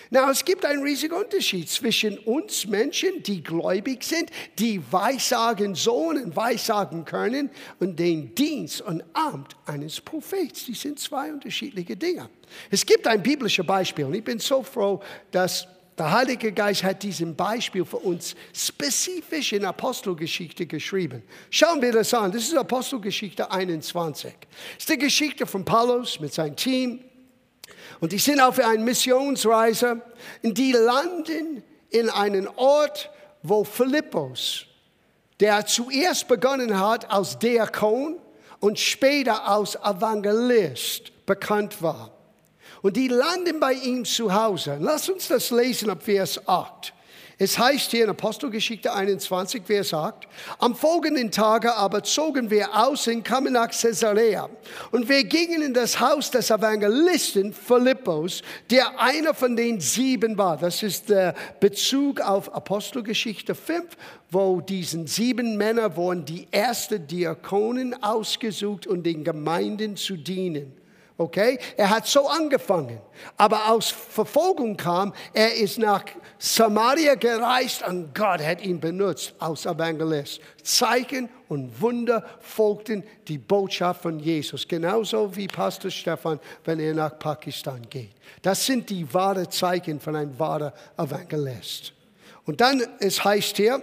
Na, 0.10 0.32
es 0.32 0.46
gibt 0.46 0.66
einen 0.66 0.84
riesigen 0.84 1.14
Unterschied 1.14 1.70
zwischen 1.70 2.18
uns 2.20 2.66
Menschen, 2.66 3.22
die 3.24 3.44
gläubig 3.44 4.04
sind, 4.04 4.30
die 4.58 4.82
weissagen 4.92 5.76
sollen 5.76 6.26
und 6.26 6.36
weissagen 6.36 7.04
können, 7.06 7.50
und 7.80 7.98
den 8.00 8.34
Dienst 8.36 8.82
und 8.82 9.04
Amt 9.14 9.56
eines 9.66 10.00
Prophets. 10.00 10.66
Die 10.66 10.74
sind 10.74 11.00
zwei 11.00 11.32
unterschiedliche 11.32 11.96
Dinge. 11.96 12.30
Es 12.72 12.86
gibt 12.86 13.06
ein 13.08 13.22
biblisches 13.22 13.66
Beispiel 13.66 14.06
und 14.06 14.14
ich 14.14 14.24
bin 14.24 14.40
so 14.40 14.64
froh, 14.64 15.02
dass 15.32 15.68
der 15.98 16.12
Heilige 16.12 16.52
Geist 16.52 16.84
hat 16.84 17.02
diesen 17.02 17.36
Beispiel 17.36 17.84
für 17.84 17.98
uns 17.98 18.36
spezifisch 18.54 19.54
in 19.54 19.66
Apostelgeschichte 19.66 20.68
geschrieben. 20.68 21.24
Schauen 21.50 21.82
wir 21.82 21.92
das 21.92 22.14
an. 22.14 22.32
Das 22.32 22.44
ist 22.44 22.56
Apostelgeschichte 22.56 23.50
21. 23.50 24.32
Das 24.42 24.52
ist 24.78 24.90
die 24.90 24.98
Geschichte 24.98 25.48
von 25.48 25.66
Paulus 25.66 26.20
mit 26.20 26.34
seinem 26.34 26.56
Team 26.56 27.00
und 28.00 28.12
die 28.12 28.20
sind 28.20 28.40
auf 28.40 28.60
einer 28.60 28.84
Missionsreise 28.84 30.02
und 30.44 30.58
die 30.58 30.72
landen 30.72 31.64
in 31.90 32.10
einen 32.10 32.48
Ort, 32.48 33.10
wo 33.44 33.64
Philippus, 33.64 34.66
der 35.40 35.66
zuerst 35.66 36.28
begonnen 36.28 36.80
hat 36.80 37.10
als 37.10 37.40
Diakon 37.40 38.20
und 38.60 38.80
später 38.80 39.48
als 39.48 39.76
Evangelist 39.76 41.26
bekannt 41.26 41.82
war. 41.82 42.12
Und 42.82 42.96
die 42.96 43.08
landen 43.08 43.60
bei 43.60 43.74
ihm 43.74 44.06
zu 44.06 44.34
Hause. 44.34 44.78
Lass 44.80 45.10
uns 45.10 45.28
das 45.28 45.52
lesen 45.52 45.90
ab 45.90 46.04
Vers 46.04 46.48
8. 46.48 46.94
Es 47.40 47.60
heißt 47.60 47.92
hier 47.92 48.06
in 48.06 48.10
Apostelgeschichte 48.10 48.92
21, 48.92 49.62
wer 49.68 49.84
sagt, 49.84 50.28
am 50.58 50.76
folgenden 50.76 51.30
Tage 51.30 51.76
aber 51.76 52.02
zogen 52.02 52.50
wir 52.50 52.76
aus 52.76 53.08
und 53.08 53.24
kamen 53.24 53.54
nach 53.54 53.70
Caesarea. 53.70 54.50
Und 54.90 55.08
wir 55.08 55.24
gingen 55.24 55.62
in 55.62 55.74
das 55.76 56.00
Haus 56.00 56.32
des 56.32 56.50
Evangelisten 56.50 57.54
Philippus, 57.54 58.42
der 58.72 59.00
einer 59.00 59.36
von 59.36 59.56
den 59.56 59.80
sieben 59.80 60.36
war. 60.36 60.58
Das 60.58 60.82
ist 60.82 61.10
der 61.10 61.36
Bezug 61.60 62.22
auf 62.22 62.56
Apostelgeschichte 62.56 63.54
5, 63.54 63.86
wo 64.32 64.60
diesen 64.60 65.06
sieben 65.06 65.58
Männer 65.58 65.96
wurden 65.96 66.26
die 66.26 66.48
ersten 66.50 67.06
Diakonen 67.06 68.02
ausgesucht, 68.02 68.88
um 68.88 69.04
den 69.04 69.24
Gemeinden 69.24 69.96
zu 69.96 70.18
dienen. 70.18 70.74
Okay? 71.18 71.58
Er 71.76 71.90
hat 71.90 72.06
so 72.06 72.28
angefangen. 72.28 73.00
Aber 73.38 73.72
aus 73.72 73.90
Verfolgung 73.90 74.78
kam, 74.78 75.14
er 75.34 75.56
ist 75.56 75.80
nach 75.80 76.04
Samaria 76.38 77.16
gereist 77.16 77.86
und 77.88 78.14
Gott 78.14 78.40
hat 78.42 78.62
ihn 78.62 78.80
benutzt 78.80 79.34
als 79.40 79.66
Evangelist. 79.66 80.40
Zeichen 80.62 81.28
und 81.50 81.82
Wunder 81.82 82.24
folgten 82.40 83.04
die 83.28 83.40
Botschaft 83.40 84.04
von 84.04 84.20
Jesus. 84.20 84.68
Genauso 84.68 85.36
wie 85.36 85.48
Pastor 85.48 85.90
Stefan, 85.90 86.40
wenn 86.66 86.80
er 86.80 86.94
nach 86.94 87.18
Pakistan 87.18 87.82
geht. 87.90 88.12
Das 88.44 88.64
sind 88.64 88.88
die 88.90 89.12
wahren 89.12 89.50
Zeichen 89.50 90.00
von 90.00 90.16
einem 90.16 90.38
wahren 90.38 90.72
Evangelist. 90.98 91.94
Und 92.46 92.62
dann, 92.62 92.84
es 93.00 93.24
heißt 93.24 93.58
hier, 93.58 93.82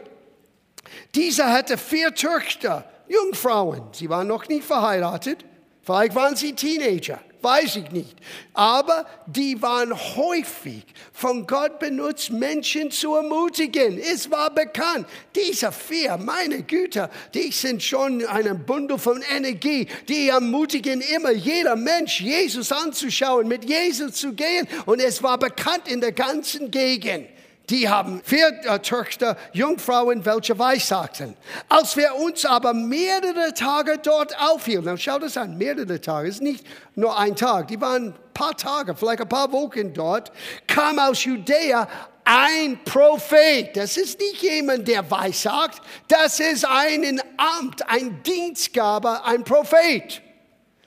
dieser 1.15 1.53
hatte 1.53 1.77
vier 1.77 2.15
Töchter, 2.15 2.85
Jungfrauen. 3.09 3.83
Sie 3.93 4.09
waren 4.09 4.29
noch 4.29 4.47
nicht 4.49 4.65
verheiratet. 4.65 5.45
Vielleicht 5.85 6.15
waren 6.15 6.35
sie 6.35 6.55
Teenager, 6.55 7.21
weiß 7.43 7.77
ich 7.77 7.91
nicht. 7.91 8.17
Aber 8.55 9.05
die 9.27 9.61
waren 9.61 9.93
häufig 9.93 10.83
von 11.13 11.47
Gott 11.47 11.79
benutzt, 11.79 12.33
Menschen 12.33 12.91
zu 12.91 13.15
ermutigen. 13.15 13.99
Es 13.99 14.31
war 14.31 14.49
bekannt, 14.49 15.07
diese 15.37 15.71
vier, 15.71 16.17
meine 16.17 16.63
Güter, 16.63 17.11
die 17.35 17.53
sind 17.53 17.83
schon 17.83 18.25
ein 18.25 18.65
Bundel 18.65 18.97
von 18.97 19.23
Energie. 19.31 19.87
Die 20.09 20.31
ermutigen 20.31 21.03
immer 21.03 21.33
jeder 21.33 21.77
Mensch, 21.77 22.23
Jesus 22.23 22.73
anzuschauen, 22.73 23.47
mit 23.47 23.67
Jesus 23.67 24.15
zu 24.15 24.33
gehen. 24.33 24.67
Und 24.87 25.01
es 25.01 25.23
war 25.23 25.39
bekannt 25.39 25.87
in 25.87 26.01
der 26.01 26.13
ganzen 26.13 26.71
Gegend. 26.71 27.29
Die 27.71 27.89
haben 27.89 28.21
vier 28.25 28.49
äh, 28.65 28.79
Töchter, 28.81 29.37
Jungfrauen, 29.53 30.25
welche 30.25 30.59
weissagten. 30.59 31.35
Als 31.69 31.97
wir 31.97 32.15
uns 32.15 32.45
aber 32.45 32.75
mehrere 32.75 33.55
Tage 33.55 33.99
dort 34.03 34.39
aufhielten, 34.39 34.85
dann 34.85 34.99
schau 34.99 35.19
das 35.19 35.37
an, 35.37 35.57
mehrere 35.57 36.01
Tage, 36.01 36.29
es 36.29 36.37
ist 36.37 36.43
nicht 36.43 36.67
nur 36.95 37.19
ein 37.19 37.35
Tag, 37.35 37.69
die 37.69 37.81
waren 37.81 38.09
ein 38.09 38.15
paar 38.35 38.57
Tage, 38.57 38.95
vielleicht 38.95 39.23
ein 39.23 39.29
paar 39.29 39.51
Wochen 39.53 39.95
dort, 39.95 40.31
kam 40.67 40.99
aus 40.99 41.25
Judäa 41.25 41.89
ein 42.25 42.79
Prophet. 42.85 43.77
Das 43.77 43.97
ist 43.97 44.19
nicht 44.19 44.43
jemand, 44.43 44.87
der 44.89 45.11
weissagt, 45.11 45.81
das 46.09 46.41
ist 46.41 46.67
ein 46.67 47.21
Amt, 47.37 47.89
ein 47.89 48.23
Dienstgabe, 48.23 49.25
ein 49.25 49.43
Prophet 49.43 50.23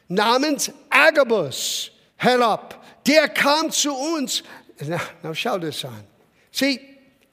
namens 0.07 0.71
Agabus 0.89 1.91
herab. 2.17 2.83
Der 3.05 3.29
kam 3.29 3.71
zu 3.71 3.93
uns. 3.93 4.43
Na, 4.85 4.99
na 5.23 5.33
schau 5.33 5.57
das 5.57 5.83
an. 5.85 6.16
Sieh, 6.57 6.79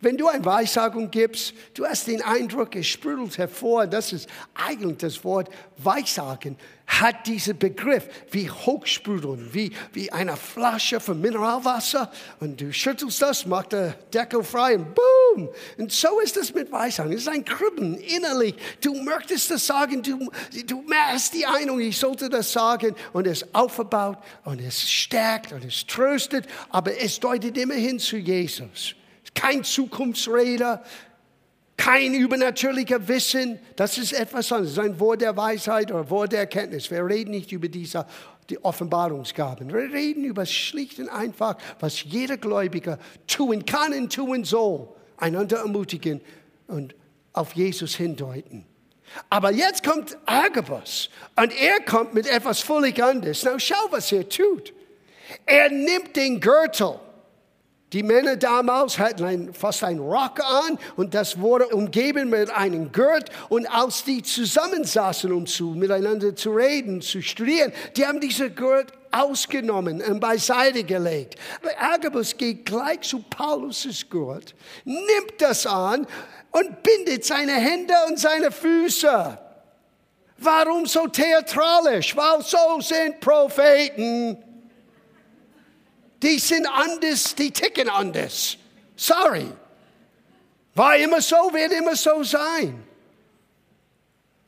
wenn 0.00 0.19
du 0.19 0.28
eine 0.28 0.45
Weissagung 0.45 1.11
gibst, 1.11 1.54
du 1.73 1.87
hast 1.87 2.09
den 2.09 2.21
Eindruck, 2.21 2.76
es 2.76 2.87
sprudelt 2.87 3.38
hervor, 3.38 3.87
das 3.87 4.12
ist 4.12 4.28
eigentlich 4.52 4.99
das 4.99 5.25
Wort 5.25 5.49
Weissagen, 5.78 6.59
hat 6.87 7.26
diesen 7.26 7.59
Begriff 7.59 8.07
wie 8.31 8.50
Hochsprudeln, 8.50 9.54
wie, 9.54 9.73
wie 9.95 10.12
eine 10.12 10.37
Flasche 10.37 11.00
von 11.00 11.23
Mineralwasser 11.23 12.12
und 12.40 12.61
du 12.61 12.71
schüttelst 12.71 13.23
das, 13.23 13.47
macht 13.47 13.73
der 13.73 13.95
Deckel 14.12 14.45
frei 14.45 14.76
und 14.76 14.95
boom. 14.95 15.49
Und 15.78 15.90
so 15.90 16.21
ist 16.21 16.37
es 16.37 16.52
mit 16.52 16.71
Weissagen. 16.71 17.11
Es 17.11 17.23
ist 17.23 17.28
ein 17.28 17.47
Kribbeln 17.47 17.95
innerlich. 17.95 18.57
Du 18.83 18.93
möchtest 19.02 19.50
das 19.50 19.66
sagen, 19.66 20.02
du, 20.02 20.31
du 20.66 20.85
hast 20.93 21.33
die 21.33 21.47
Eindruck, 21.47 21.81
ich 21.81 21.97
sollte 21.97 22.28
das 22.28 22.52
sagen 22.52 22.95
und 23.14 23.26
es 23.26 23.54
aufbaut 23.54 24.19
und 24.45 24.61
es 24.61 24.83
stärkt 24.83 25.54
und 25.54 25.64
es 25.64 25.87
tröstet, 25.87 26.47
aber 26.69 27.00
es 27.00 27.19
deutet 27.19 27.57
immerhin 27.57 27.99
zu 27.99 28.19
Jesus 28.19 28.97
kein 29.34 29.64
Zukunftsrede, 29.64 30.80
kein 31.76 32.14
übernatürlicher 32.14 33.08
Wissen. 33.08 33.58
Das 33.76 33.98
ist 33.98 34.12
etwas 34.12 34.52
anderes. 34.52 34.72
Ist 34.72 34.78
ein 34.78 34.98
Wort 35.00 35.20
der 35.20 35.36
Weisheit 35.36 35.90
oder 35.90 36.08
Wort 36.10 36.32
der 36.32 36.40
Erkenntnis. 36.40 36.90
Wir 36.90 37.04
reden 37.04 37.32
nicht 37.32 37.52
über 37.52 37.68
diese 37.68 38.06
die 38.50 38.62
Offenbarungsgaben. 38.62 39.72
Wir 39.72 39.92
reden 39.92 40.24
über 40.24 40.44
schlicht 40.44 40.98
und 40.98 41.08
einfach, 41.08 41.56
was 41.80 42.02
jeder 42.04 42.36
Gläubiger 42.36 42.98
tun 43.26 43.64
kann 43.64 43.92
und 43.92 44.12
tun 44.12 44.44
soll. 44.44 44.88
Einander 45.16 45.58
ermutigen 45.58 46.20
und 46.66 46.94
auf 47.32 47.54
Jesus 47.54 47.94
hindeuten. 47.94 48.66
Aber 49.30 49.52
jetzt 49.52 49.84
kommt 49.84 50.18
Agabus 50.26 51.08
und 51.36 51.52
er 51.58 51.80
kommt 51.80 52.14
mit 52.14 52.26
etwas 52.26 52.60
völlig 52.60 53.02
anderes. 53.02 53.42
Na 53.44 53.58
schau, 53.58 53.86
was 53.90 54.10
er 54.12 54.28
tut. 54.28 54.72
Er 55.46 55.70
nimmt 55.70 56.16
den 56.16 56.40
Gürtel 56.40 56.98
Die 57.94 58.02
Männer 58.02 58.34
damals 58.36 58.98
hatten 58.98 59.22
ein, 59.22 59.54
fast 59.54 59.84
einen 59.84 60.00
Rock 60.00 60.40
an 60.40 60.80
und 60.96 61.14
das 61.14 61.38
wurde 61.38 61.68
umgeben 61.68 62.28
mit 62.28 62.50
einem 62.50 62.90
Gurt. 62.90 63.30
Und 63.48 63.68
als 63.68 64.02
die 64.02 64.20
zusammensaßen, 64.20 65.30
um 65.32 65.46
zu, 65.46 65.66
miteinander 65.66 66.34
zu 66.34 66.50
reden, 66.50 67.00
zu 67.00 67.22
studieren, 67.22 67.72
die 67.96 68.04
haben 68.04 68.18
diese 68.18 68.50
Gurt 68.50 68.92
ausgenommen 69.12 70.02
und 70.02 70.18
beiseite 70.18 70.82
gelegt. 70.82 71.36
Aber 71.62 71.70
Agabus 71.80 72.36
geht 72.36 72.66
gleich 72.66 73.02
zu 73.02 73.22
Paulus' 73.30 74.10
Gurt, 74.10 74.56
nimmt 74.84 75.34
das 75.38 75.64
an 75.64 76.04
und 76.50 76.82
bindet 76.82 77.24
seine 77.24 77.52
Hände 77.52 77.94
und 78.08 78.18
seine 78.18 78.50
Füße. 78.50 79.38
Warum 80.38 80.84
so 80.86 81.06
theatralisch? 81.06 82.16
Weil 82.16 82.42
so 82.42 82.80
sind 82.80 83.20
Propheten. 83.20 84.36
Die 86.25 86.38
sind 86.38 86.66
anders, 86.66 87.35
die 87.35 87.50
ticken 87.50 87.90
anders. 87.90 88.57
Sorry. 88.97 89.47
War 90.75 90.97
immer 90.97 91.21
so, 91.21 91.37
wird 91.52 91.73
immer 91.73 91.95
so 91.95 92.23
sein. 92.23 92.83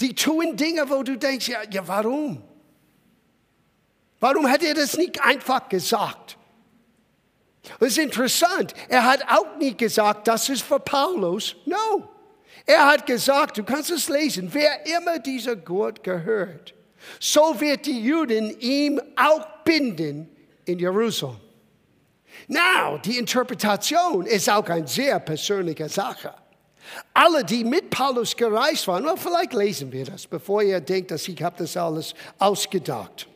Die 0.00 0.14
tun 0.14 0.56
Dinge, 0.56 0.88
wo 0.88 1.02
du 1.02 1.18
denkst, 1.18 1.48
ja, 1.48 1.58
ja 1.70 1.86
warum? 1.86 2.42
Warum 4.20 4.50
hat 4.50 4.62
er 4.62 4.72
das 4.72 4.96
nicht 4.96 5.22
einfach 5.22 5.68
gesagt? 5.68 6.38
Es 7.78 7.88
ist 7.88 7.98
interessant, 7.98 8.72
er 8.88 9.04
hat 9.04 9.22
auch 9.28 9.58
nicht 9.58 9.76
gesagt, 9.76 10.28
das 10.28 10.48
ist 10.48 10.62
für 10.62 10.80
Paulus. 10.80 11.56
No. 11.66 12.08
Er 12.64 12.86
hat 12.86 13.04
gesagt, 13.04 13.58
du 13.58 13.64
kannst 13.64 13.90
es 13.90 14.08
lesen, 14.08 14.48
wer 14.52 14.86
immer 14.86 15.18
dieser 15.18 15.56
Gurt 15.56 16.02
gehört, 16.02 16.72
so 17.20 17.60
wird 17.60 17.84
die 17.84 18.00
Juden 18.00 18.58
ihm 18.60 19.00
auch 19.14 19.46
binden 19.62 20.28
in 20.64 20.78
Jerusalem. 20.78 21.45
Now, 22.48 22.98
die 22.98 23.18
Interpretation 23.18 24.24
ist 24.26 24.48
auch 24.48 24.68
eine 24.68 24.86
sehr 24.86 25.18
persönliche 25.18 25.88
Sache. 25.88 26.32
Alle, 27.12 27.44
die 27.44 27.64
mit 27.64 27.90
Paulus 27.90 28.36
gereist 28.36 28.86
waren, 28.86 29.04
well, 29.04 29.16
vielleicht 29.16 29.52
lesen 29.54 29.90
wir 29.90 30.04
das, 30.04 30.26
bevor 30.26 30.62
ihr 30.62 30.80
denkt, 30.80 31.10
dass 31.10 31.26
ich 31.26 31.42
das 31.56 31.76
alles 31.76 32.14
ausgedacht. 32.38 33.26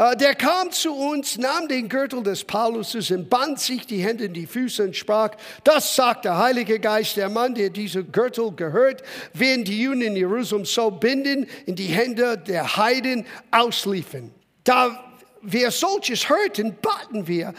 Uh, 0.00 0.14
der 0.14 0.34
kam 0.34 0.70
zu 0.70 0.94
uns, 0.94 1.36
nahm 1.36 1.68
den 1.68 1.86
Gürtel 1.86 2.22
des 2.22 2.42
Pauluses 2.42 3.10
und 3.10 3.28
band 3.28 3.60
sich 3.60 3.86
die 3.86 4.02
Hände 4.02 4.24
in 4.24 4.32
die 4.32 4.46
Füße 4.46 4.84
und 4.84 4.96
sprach, 4.96 5.32
das 5.62 5.94
sagt 5.94 6.24
der 6.24 6.38
Heilige 6.38 6.80
Geist, 6.80 7.18
der 7.18 7.28
Mann, 7.28 7.54
der 7.54 7.68
diesen 7.68 8.10
Gürtel 8.10 8.50
gehört, 8.52 9.02
werden 9.34 9.64
die 9.64 9.82
Juden 9.82 10.00
in 10.00 10.16
Jerusalem 10.16 10.64
so 10.64 10.90
binden, 10.90 11.46
in 11.66 11.76
die 11.76 11.88
Hände 11.88 12.38
der 12.38 12.78
Heiden 12.78 13.26
ausliefern. 13.50 14.30
Da 14.64 15.09
wir 15.42 15.70
solches 15.70 16.28
hörten, 16.28 16.76
baten 16.80 17.26
wir 17.26 17.54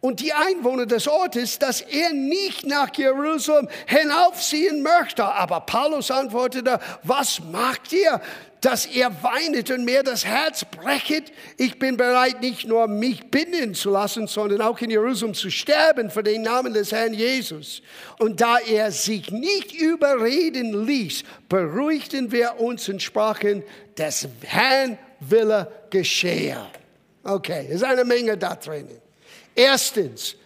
und 0.00 0.20
die 0.20 0.32
Einwohner 0.32 0.86
des 0.86 1.08
Ortes, 1.08 1.58
dass 1.58 1.80
er 1.80 2.12
nicht 2.12 2.64
nach 2.64 2.94
Jerusalem 2.94 3.68
hinaufziehen 3.86 4.82
möchte. 4.82 5.24
Aber 5.24 5.60
Paulus 5.60 6.10
antwortete, 6.10 6.78
was 7.02 7.40
macht 7.40 7.92
ihr, 7.92 8.20
dass 8.60 8.86
ihr 8.86 9.10
weinet 9.22 9.70
und 9.70 9.84
mir 9.84 10.04
das 10.04 10.24
Herz 10.24 10.64
brechet? 10.64 11.32
Ich 11.56 11.80
bin 11.80 11.96
bereit, 11.96 12.40
nicht 12.40 12.66
nur 12.66 12.86
mich 12.86 13.28
binden 13.28 13.74
zu 13.74 13.90
lassen, 13.90 14.28
sondern 14.28 14.60
auch 14.60 14.78
in 14.80 14.90
Jerusalem 14.90 15.34
zu 15.34 15.50
sterben 15.50 16.10
für 16.10 16.22
den 16.22 16.42
Namen 16.42 16.74
des 16.74 16.92
Herrn 16.92 17.12
Jesus. 17.12 17.82
Und 18.20 18.40
da 18.40 18.58
er 18.58 18.92
sich 18.92 19.32
nicht 19.32 19.72
überreden 19.72 20.86
ließ, 20.86 21.24
beruhigten 21.48 22.30
wir 22.30 22.60
uns 22.60 22.88
und 22.88 23.02
sprachen, 23.02 23.64
des 23.96 24.28
Herrn 24.44 24.96
Wille 25.18 25.72
geschehe. 25.90 26.68
Okay, 27.22 27.66
ist 27.68 27.84
eine 27.84 28.04
Menge 28.04 28.36
da 28.36 28.54
drinnen. 28.54 29.00
Erstens, 29.54 30.36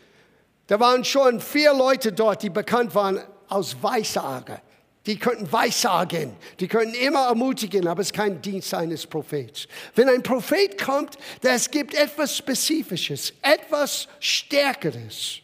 da 0.66 0.80
waren 0.80 1.04
schon 1.04 1.40
vier 1.40 1.74
Leute 1.74 2.12
dort, 2.12 2.42
die 2.42 2.50
bekannt 2.50 2.94
waren 2.94 3.20
als 3.48 3.80
Weissager. 3.82 4.60
Die 5.06 5.18
könnten 5.18 5.50
weissagen, 5.50 6.36
die 6.60 6.68
könnten 6.68 6.94
immer 6.94 7.26
ermutigen, 7.26 7.88
aber 7.88 8.02
es 8.02 8.08
ist 8.08 8.12
kein 8.12 8.40
Dienst 8.40 8.72
eines 8.72 9.04
Prophets. 9.04 9.66
Wenn 9.96 10.08
ein 10.08 10.22
Prophet 10.22 10.80
kommt, 10.80 11.18
es 11.42 11.68
gibt 11.68 11.94
etwas 11.94 12.36
Spezifisches, 12.36 13.32
etwas 13.42 14.06
Stärkeres 14.20 15.40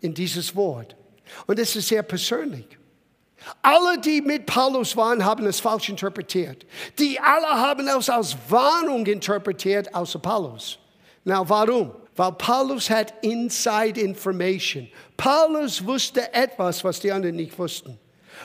in 0.00 0.12
dieses 0.12 0.54
Wort. 0.54 0.94
Und 1.46 1.58
es 1.58 1.74
ist 1.74 1.88
sehr 1.88 2.02
persönlich. 2.02 2.66
Alle, 3.62 3.98
die 3.98 4.20
mit 4.20 4.46
Paulus 4.46 4.96
waren, 4.96 5.24
haben 5.24 5.46
es 5.46 5.60
falsch 5.60 5.88
interpretiert. 5.88 6.66
Die 6.98 7.18
alle 7.18 7.48
haben 7.48 7.88
es 7.88 8.08
als 8.08 8.36
Warnung 8.48 9.06
interpretiert, 9.06 9.94
außer 9.94 10.18
Paulus. 10.18 10.78
Na, 11.24 11.48
warum? 11.48 11.92
Weil 12.16 12.32
Paulus 12.32 12.90
hat 12.90 13.14
Inside 13.22 14.00
Information. 14.00 14.88
Paulus 15.16 15.84
wusste 15.84 16.32
etwas, 16.34 16.84
was 16.84 17.00
die 17.00 17.10
anderen 17.10 17.36
nicht 17.36 17.58
wussten. 17.58 17.98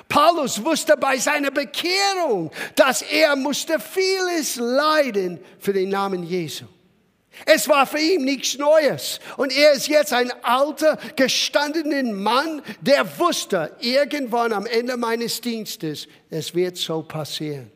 Paulus 0.07 0.63
wusste 0.63 0.95
bei 0.97 1.17
seiner 1.17 1.51
Bekehrung, 1.51 2.51
dass 2.75 3.01
er 3.01 3.35
musste 3.35 3.79
vieles 3.79 4.57
leiden 4.57 5.39
für 5.59 5.73
den 5.73 5.89
Namen 5.89 6.23
Jesu. 6.23 6.65
Es 7.45 7.67
war 7.67 7.85
für 7.85 7.99
ihn 7.99 8.23
nichts 8.23 8.57
Neues. 8.57 9.19
Und 9.37 9.55
er 9.55 9.73
ist 9.73 9.87
jetzt 9.87 10.13
ein 10.13 10.31
alter, 10.43 10.97
gestandener 11.15 12.03
Mann, 12.13 12.61
der 12.81 13.19
wusste, 13.19 13.75
irgendwann 13.81 14.53
am 14.53 14.65
Ende 14.65 14.95
meines 14.95 15.41
Dienstes, 15.41 16.07
es 16.29 16.55
wird 16.55 16.77
so 16.77 17.01
passieren. 17.01 17.71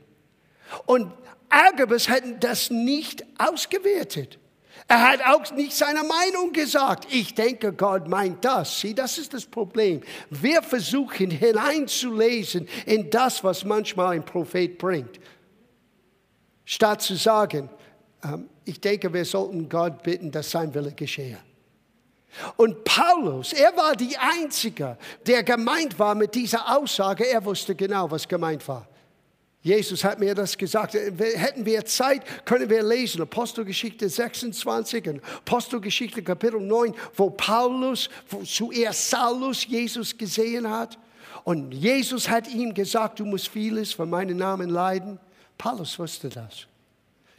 Und 0.85 1.11
Agabus 1.49 2.07
hat 2.07 2.23
das 2.41 2.69
nicht 2.69 3.25
ausgewertet. 3.37 4.37
Er 4.87 5.07
hat 5.07 5.25
auch 5.25 5.51
nicht 5.51 5.73
seine 5.73 6.03
Meinung 6.03 6.51
gesagt. 6.51 7.07
Ich 7.11 7.35
denke, 7.35 7.73
Gott 7.73 8.07
meint 8.07 8.43
das. 8.43 8.79
Sieh, 8.79 8.95
das 8.95 9.17
ist 9.17 9.33
das 9.33 9.45
Problem. 9.45 10.01
Wir 10.29 10.63
versuchen 10.63 11.29
hineinzulesen 11.29 12.67
in 12.85 13.09
das, 13.09 13.43
was 13.43 13.65
manchmal 13.65 14.15
ein 14.15 14.25
Prophet 14.25 14.77
bringt. 14.77 15.19
Statt 16.65 17.01
zu 17.01 17.15
sagen, 17.15 17.69
ähm, 18.23 18.49
ich 18.69 18.79
denke, 18.79 19.11
wir 19.13 19.25
sollten 19.25 19.67
Gott 19.67 20.03
bitten, 20.03 20.31
dass 20.31 20.51
sein 20.51 20.73
Wille 20.73 20.91
geschehe. 20.91 21.37
Und 22.55 22.83
Paulus, 22.83 23.53
er 23.53 23.75
war 23.75 23.95
die 23.95 24.15
Einzige, 24.17 24.97
der 25.25 25.43
gemeint 25.43 25.97
war 25.97 26.13
mit 26.13 26.35
dieser 26.35 26.77
Aussage. 26.77 27.25
Er 27.27 27.43
wusste 27.43 27.73
genau, 27.73 28.09
was 28.11 28.27
gemeint 28.27 28.67
war. 28.67 28.87
Jesus 29.61 30.03
hat 30.03 30.19
mir 30.19 30.35
das 30.35 30.57
gesagt. 30.57 30.93
Hätten 30.93 31.65
wir 31.65 31.83
Zeit, 31.85 32.23
können 32.45 32.69
wir 32.69 32.81
lesen. 32.81 33.21
Apostelgeschichte 33.21 34.07
26 34.07 35.07
und 35.09 35.21
Apostelgeschichte 35.23 36.23
Kapitel 36.23 36.61
9, 36.61 36.93
wo 37.15 37.29
Paulus 37.31 38.09
wo 38.29 38.43
zuerst 38.43 39.09
Saulus 39.09 39.65
Jesus 39.65 40.17
gesehen 40.17 40.69
hat. 40.69 40.97
Und 41.43 41.73
Jesus 41.73 42.29
hat 42.29 42.47
ihm 42.47 42.73
gesagt, 42.73 43.19
du 43.19 43.25
musst 43.25 43.49
vieles 43.49 43.93
für 43.93 44.05
meinen 44.05 44.37
Namen 44.37 44.69
leiden. 44.69 45.19
Paulus 45.57 45.97
wusste 45.97 46.29
das. 46.29 46.67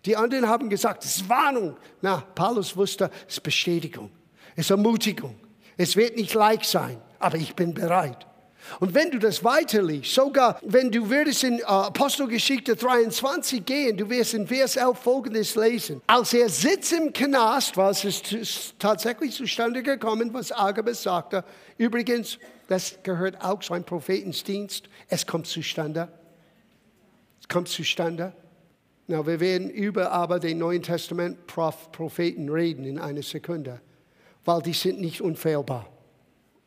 Die 0.04 0.16
anderen 0.16 0.48
haben 0.48 0.70
gesagt, 0.70 1.04
es 1.04 1.16
ist 1.16 1.28
Warnung. 1.28 1.76
Na, 2.00 2.22
Paulus 2.34 2.76
wusste, 2.76 3.10
es 3.28 3.34
ist 3.34 3.42
Bestätigung, 3.42 4.10
es 4.56 4.66
ist 4.66 4.70
Ermutigung. 4.70 5.38
Es 5.76 5.96
wird 5.96 6.16
nicht 6.16 6.34
leicht 6.34 6.66
sein, 6.66 7.00
aber 7.18 7.38
ich 7.38 7.54
bin 7.54 7.72
bereit. 7.72 8.26
Und 8.78 8.94
wenn 8.94 9.10
du 9.10 9.18
das 9.18 9.42
weiterliest, 9.42 10.14
sogar 10.14 10.60
wenn 10.62 10.90
du 10.90 11.08
würdest 11.08 11.44
in 11.44 11.58
äh, 11.58 11.62
Apostelgeschichte 11.62 12.76
23 12.76 13.64
gehen, 13.64 13.96
du 13.96 14.08
wirst 14.08 14.34
in 14.34 14.46
Vers 14.46 14.76
11 14.76 14.98
folgendes 14.98 15.54
lesen. 15.54 16.02
Als 16.06 16.32
er 16.34 16.48
sitzt 16.48 16.92
im 16.92 17.12
Knast, 17.12 17.76
war 17.76 17.90
es 17.90 18.74
tatsächlich 18.78 19.34
zustande 19.34 19.82
gekommen, 19.82 20.32
was 20.32 20.52
Agabus 20.52 21.02
sagte. 21.02 21.44
Übrigens, 21.78 22.38
das 22.68 22.98
gehört 23.02 23.42
auch 23.42 23.60
zu 23.60 23.72
einem 23.72 23.84
Prophetensdienst. 23.84 24.88
Es 25.08 25.26
kommt 25.26 25.46
zustande. 25.46 26.08
Es 27.40 27.48
kommt 27.48 27.68
zustande. 27.68 28.32
Na, 29.10 29.26
wir 29.26 29.40
werden 29.40 29.70
über 29.70 30.12
aber 30.12 30.38
den 30.38 30.58
Neuen 30.58 30.84
Testament 30.84 31.44
Propheten 31.48 32.48
reden 32.48 32.84
in 32.84 32.96
einer 32.96 33.24
Sekunde, 33.24 33.80
weil 34.44 34.62
die 34.62 34.72
sind 34.72 35.00
nicht 35.00 35.20
unfehlbar. 35.20 35.88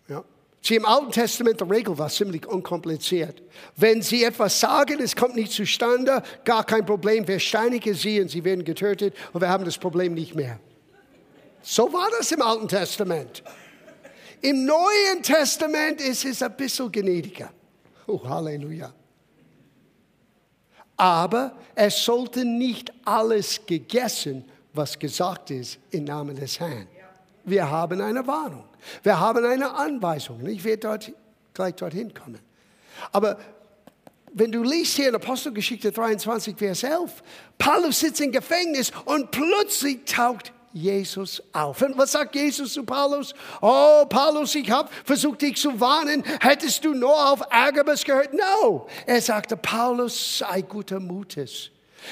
Ja. 0.10 0.26
Sie 0.62 0.76
im 0.76 0.86
Alten 0.86 1.12
Testament, 1.12 1.62
die 1.62 1.64
Regel 1.64 1.98
war 1.98 2.10
ziemlich 2.10 2.46
unkompliziert. 2.46 3.42
Wenn 3.78 4.02
sie 4.02 4.26
etwas 4.26 4.60
sagen, 4.60 5.00
es 5.00 5.16
kommt 5.16 5.38
nicht 5.38 5.54
zustande, 5.54 6.22
gar 6.44 6.66
kein 6.66 6.86
Problem, 6.86 7.26
wir 7.30 7.40
steinigen 7.40 7.94
sie 7.94 8.20
und 8.20 8.30
sie 8.30 8.44
werden 8.44 8.66
getötet 8.66 9.16
und 9.32 9.40
wir 9.40 9.48
haben 9.48 9.64
das 9.64 9.78
Problem 9.78 10.14
nicht 10.14 10.36
mehr. 10.36 10.60
So 11.62 11.94
war 11.94 12.10
das 12.20 12.30
im 12.34 12.42
Alten 12.42 12.68
Testament. 12.68 13.42
Im 14.42 14.66
Neuen 14.66 15.24
Testament 15.24 16.02
ist 16.02 16.26
es 16.26 16.44
ein 16.44 16.58
bisschen 16.58 16.92
gnädiger. 16.92 17.54
Oh, 18.06 18.22
Halleluja 18.22 18.94
aber 20.98 21.54
es 21.76 22.04
sollte 22.04 22.46
nicht 22.46 22.92
alles 23.06 23.66
gegessen, 23.66 24.46
was 24.74 24.98
gesagt 24.98 25.52
ist 25.52 25.80
im 25.92 26.06
Namen 26.06 26.36
des 26.36 26.60
Herrn. 26.60 26.88
Wir 27.44 27.70
haben 27.70 28.00
eine 28.02 28.26
Warnung. 28.26 28.66
Wir 29.02 29.20
haben 29.20 29.46
eine 29.46 29.74
Anweisung. 29.74 30.46
Ich 30.46 30.64
werde 30.64 30.80
dort, 30.80 31.12
gleich 31.54 31.76
dorthin 31.76 32.14
kommen. 32.14 32.40
Aber 33.12 33.38
wenn 34.34 34.52
du 34.52 34.64
liest 34.64 34.96
hier 34.96 35.10
in 35.10 35.16
Apostelgeschichte 35.16 35.92
23, 35.92 36.58
Vers 36.58 36.84
11, 36.84 37.24
Paulus 37.58 38.00
sitzt 38.00 38.22
im 38.22 38.32
Gefängnis 38.32 38.92
und 39.06 39.30
plötzlich 39.32 40.06
taucht 40.06 40.53
Jesus 40.74 41.42
auf. 41.54 41.82
Und 41.82 41.98
was 41.98 42.12
sagt 42.12 42.36
Jesus 42.36 42.74
zu 42.74 42.84
Paulus? 42.84 43.34
Oh, 43.62 44.06
Paulus, 44.10 44.56
ich 44.56 44.70
habe 44.70 44.90
versucht, 45.06 45.44
dich 45.44 45.58
zu 45.58 45.80
warnen. 45.80 46.24
Hättest 46.42 46.84
du 46.84 46.94
nur 46.94 47.32
auf 47.32 47.42
Agabus 47.52 48.04
gehört? 48.04 48.34
No. 48.34 48.88
Er 49.06 49.22
sagte, 49.22 49.56
Paulus, 49.56 50.40
sei 50.40 50.62
guter 50.62 51.00
Mutes. 51.00 51.70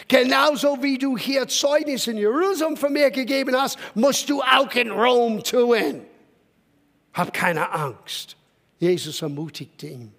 Genauso 0.08 0.82
wie 0.82 0.98
du 0.98 1.18
hier 1.18 1.48
Zeugnis 1.48 2.08
in 2.08 2.18
Jerusalem 2.18 2.78
von 2.78 2.94
mir 2.94 3.12
gegeben 3.12 3.56
hast, 3.56 3.78
musst 3.96 4.30
du 4.30 4.42
auch 4.42 4.72
in 4.74 4.92
Rom 4.92 5.44
tun. 5.44 6.06
Hab 7.14 7.34
keine 7.34 7.72
Angst. 7.72 8.38
Jesus 8.80 9.22
ermutigte 9.22 9.88
ihn. 9.88 10.14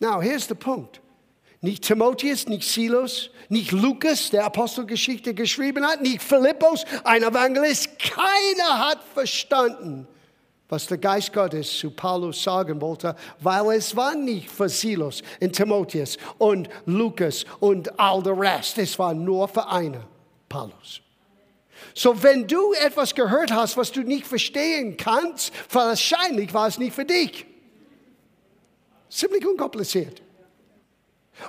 Now, 0.00 0.20
here's 0.20 0.48
the 0.48 0.54
Punkt. 0.54 1.00
Nicht 1.64 1.84
Timotheus, 1.84 2.46
nicht 2.46 2.68
Silos, 2.68 3.30
nicht 3.48 3.72
Lukas, 3.72 4.28
der 4.28 4.44
Apostelgeschichte 4.44 5.32
geschrieben 5.32 5.86
hat, 5.86 6.02
nicht 6.02 6.22
Philippus, 6.22 6.84
ein 7.04 7.22
Evangelist. 7.22 7.98
Keiner 7.98 8.86
hat 8.86 9.02
verstanden, 9.14 10.06
was 10.68 10.86
der 10.86 10.98
Geist 10.98 11.32
Gottes 11.32 11.78
zu 11.78 11.90
Paulus 11.90 12.42
sagen 12.42 12.82
wollte, 12.82 13.16
weil 13.40 13.78
es 13.78 13.96
war 13.96 14.14
nicht 14.14 14.50
für 14.50 14.68
Silos 14.68 15.22
und 15.40 15.56
Timotheus 15.56 16.18
und 16.36 16.68
Lukas 16.84 17.46
und 17.60 17.98
all 17.98 18.22
der 18.22 18.38
Rest. 18.38 18.76
Es 18.76 18.98
war 18.98 19.14
nur 19.14 19.48
für 19.48 19.66
einen, 19.66 20.04
Paulus. 20.50 21.00
So, 21.94 22.22
wenn 22.22 22.46
du 22.46 22.74
etwas 22.74 23.14
gehört 23.14 23.50
hast, 23.50 23.78
was 23.78 23.90
du 23.90 24.02
nicht 24.02 24.26
verstehen 24.26 24.98
kannst, 24.98 25.50
wahrscheinlich 25.72 26.52
war 26.52 26.68
es 26.68 26.76
nicht 26.76 26.94
für 26.94 27.06
dich. 27.06 27.46
Ziemlich 29.08 29.46
unkompliziert. 29.46 30.20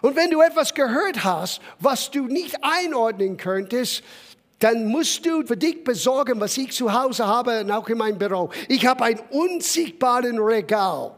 Und 0.01 0.15
wenn 0.15 0.31
du 0.31 0.41
etwas 0.41 0.73
gehört 0.73 1.23
hast, 1.23 1.61
was 1.79 2.11
du 2.11 2.25
nicht 2.25 2.57
einordnen 2.63 3.37
könntest, 3.37 4.03
dann 4.59 4.87
musst 4.87 5.25
du 5.25 5.45
für 5.45 5.57
dich 5.57 5.83
besorgen, 5.83 6.39
was 6.39 6.57
ich 6.57 6.71
zu 6.71 6.93
Hause 6.93 7.27
habe 7.27 7.61
und 7.61 7.71
auch 7.71 7.87
in 7.89 7.97
meinem 7.97 8.17
Büro. 8.17 8.49
Ich 8.67 8.85
habe 8.85 9.03
ein 9.03 9.19
unsichtbares 9.29 10.33
Regal. 10.33 11.11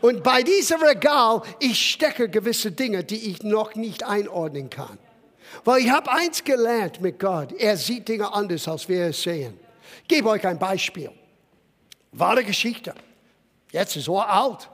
Und 0.00 0.22
bei 0.22 0.42
diesem 0.42 0.82
Regal, 0.82 1.42
ich 1.60 1.90
stecke 1.90 2.28
gewisse 2.28 2.72
Dinge, 2.72 3.04
die 3.04 3.30
ich 3.30 3.42
noch 3.42 3.74
nicht 3.74 4.02
einordnen 4.02 4.70
kann. 4.70 4.98
Weil 5.64 5.82
ich 5.82 5.90
habe 5.90 6.10
eins 6.10 6.42
gelernt 6.42 7.00
mit 7.00 7.20
Gott. 7.20 7.52
Er 7.52 7.76
sieht 7.76 8.08
Dinge 8.08 8.32
anders, 8.32 8.66
als 8.66 8.88
wir 8.88 9.06
es 9.06 9.22
sehen. 9.22 9.58
Ich 10.02 10.08
gebe 10.08 10.28
euch 10.28 10.44
ein 10.46 10.58
Beispiel. 10.58 11.10
Wahre 12.12 12.42
Geschichte. 12.42 12.94
Jetzt 13.70 13.96
ist 13.96 14.08
er 14.08 14.28
alt. 14.28 14.68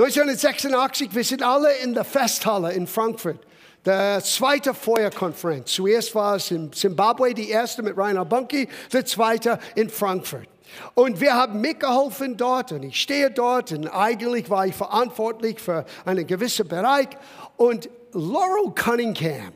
1986, 0.00 1.14
wir 1.14 1.24
sind 1.24 1.42
alle 1.42 1.74
in 1.84 1.92
der 1.92 2.04
Festhalle 2.04 2.72
in 2.72 2.86
Frankfurt. 2.86 3.36
Der 3.84 4.24
zweite 4.24 4.72
Feuerkonferenz. 4.72 5.72
Zuerst 5.72 6.14
war 6.14 6.36
es 6.36 6.50
in 6.50 6.72
Zimbabwe, 6.72 7.34
die 7.34 7.50
erste 7.50 7.82
mit 7.82 7.98
Rainer 7.98 8.24
Bunky, 8.24 8.66
der 8.94 9.04
zweite 9.04 9.58
in 9.74 9.90
Frankfurt. 9.90 10.48
Und 10.94 11.20
wir 11.20 11.34
haben 11.34 11.60
mitgeholfen 11.60 12.38
dort 12.38 12.72
und 12.72 12.82
ich 12.82 12.98
stehe 12.98 13.30
dort 13.30 13.72
und 13.72 13.88
eigentlich 13.88 14.48
war 14.48 14.66
ich 14.66 14.74
verantwortlich 14.74 15.60
für 15.60 15.84
einen 16.06 16.26
gewissen 16.26 16.66
Bereich. 16.66 17.08
Und 17.58 17.90
Laurel 18.12 18.72
Cunningham, 18.74 19.52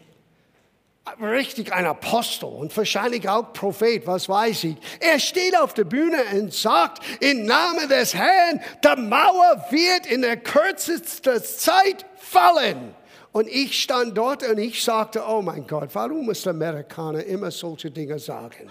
richtig 1.20 1.72
ein 1.72 1.86
Apostel 1.86 2.46
und 2.46 2.76
wahrscheinlich 2.76 3.28
auch 3.28 3.52
Prophet, 3.52 4.06
was 4.06 4.28
weiß 4.28 4.64
ich. 4.64 4.76
Er 5.00 5.18
steht 5.18 5.56
auf 5.58 5.74
der 5.74 5.84
Bühne 5.84 6.18
und 6.32 6.52
sagt, 6.52 7.02
im 7.20 7.44
Namen 7.44 7.88
des 7.88 8.14
Herrn, 8.14 8.60
der 8.82 8.96
Mauer 8.96 9.66
wird 9.70 10.06
in 10.06 10.22
der 10.22 10.38
kürzesten 10.38 11.42
Zeit 11.42 12.06
fallen. 12.16 12.94
Und 13.32 13.48
ich 13.48 13.82
stand 13.82 14.16
dort 14.16 14.48
und 14.48 14.58
ich 14.58 14.82
sagte, 14.82 15.22
oh 15.26 15.42
mein 15.42 15.66
Gott, 15.66 15.90
warum 15.92 16.26
muss 16.26 16.42
der 16.42 16.52
Amerikaner 16.52 17.24
immer 17.24 17.50
solche 17.50 17.90
Dinge 17.90 18.18
sagen? 18.18 18.70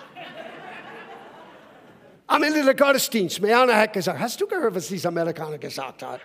Am 2.28 2.41
Ende 2.41 2.63
der 2.63 2.74
Gottesdienst, 2.74 3.41
Meana 3.41 3.76
hat 3.76 3.93
gesagt, 3.93 4.19
hast 4.19 4.39
du 4.39 4.48
gehört, 4.48 4.74
was 4.74 4.88
dieser 4.88 5.10
Amerikaner 5.10 5.58
gesagt 5.58 6.02
hat? 6.02 6.22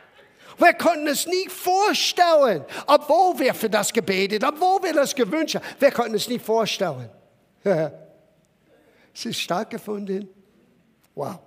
Wir 0.58 0.72
konnten 0.74 1.06
es 1.06 1.26
nie 1.26 1.48
vorstellen, 1.48 2.64
obwohl 2.86 3.38
wir 3.38 3.54
für 3.54 3.70
das 3.70 3.92
gebetet, 3.92 4.42
obwohl 4.44 4.82
wir 4.82 4.92
das 4.92 5.14
gewünscht 5.14 5.54
haben. 5.54 5.64
Wir 5.78 5.90
konnten 5.92 6.14
es 6.14 6.28
nie 6.28 6.38
vorstellen. 6.38 7.08
es 9.14 9.24
ist 9.24 9.40
stattgefunden. 9.40 10.28
Wow. 11.14 11.38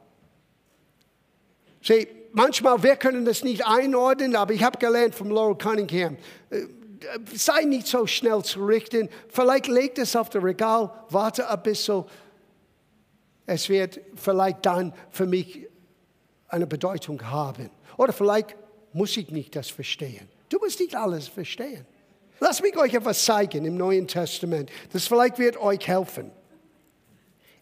Sieh, 1.82 2.08
manchmal, 2.32 2.82
wir 2.84 2.96
können 2.96 3.26
das 3.26 3.44
nicht 3.44 3.66
einordnen, 3.66 4.36
aber 4.36 4.54
ich 4.54 4.64
habe 4.64 4.78
gelernt 4.78 5.16
von 5.16 5.30
Laurel 5.30 5.58
Cunningham, 5.58 6.18
äh, 6.50 6.66
sei 7.34 7.64
nicht 7.64 7.88
so 7.88 8.06
schnell 8.08 8.44
zu 8.44 8.66
richten. 8.66 9.10
Vielleicht 9.30 9.68
legt 9.68 9.98
es 9.98 10.16
auf 10.16 10.30
das 10.30 10.44
Regal, 10.44 10.92
warte 11.10 11.50
ein 11.50 11.64
bisschen. 11.64 12.06
Es 13.46 13.68
wird 13.68 14.00
vielleicht 14.16 14.66
dann 14.66 14.94
für 15.10 15.26
mich 15.26 15.68
eine 16.48 16.68
Bedeutung 16.68 17.22
haben. 17.30 17.70
Oder 17.98 18.14
vielleicht 18.14 18.56
muss 18.94 19.16
ich 19.18 19.30
nicht 19.30 19.56
das 19.56 19.70
verstehen. 19.70 20.28
Du 20.50 20.60
musst 20.60 20.80
nicht 20.80 20.96
alles 20.96 21.28
verstehen. 21.28 21.86
Lass 22.40 22.62
mich 22.62 22.76
euch 22.76 22.94
etwas 22.94 23.24
zeigen 23.24 23.66
im 23.66 23.78
Neuen 23.78 24.08
Testament. 24.08 24.70
Das 24.92 25.08
vielleicht 25.08 25.38
wird 25.38 25.58
euch 25.58 25.88
helfen. 25.88 26.32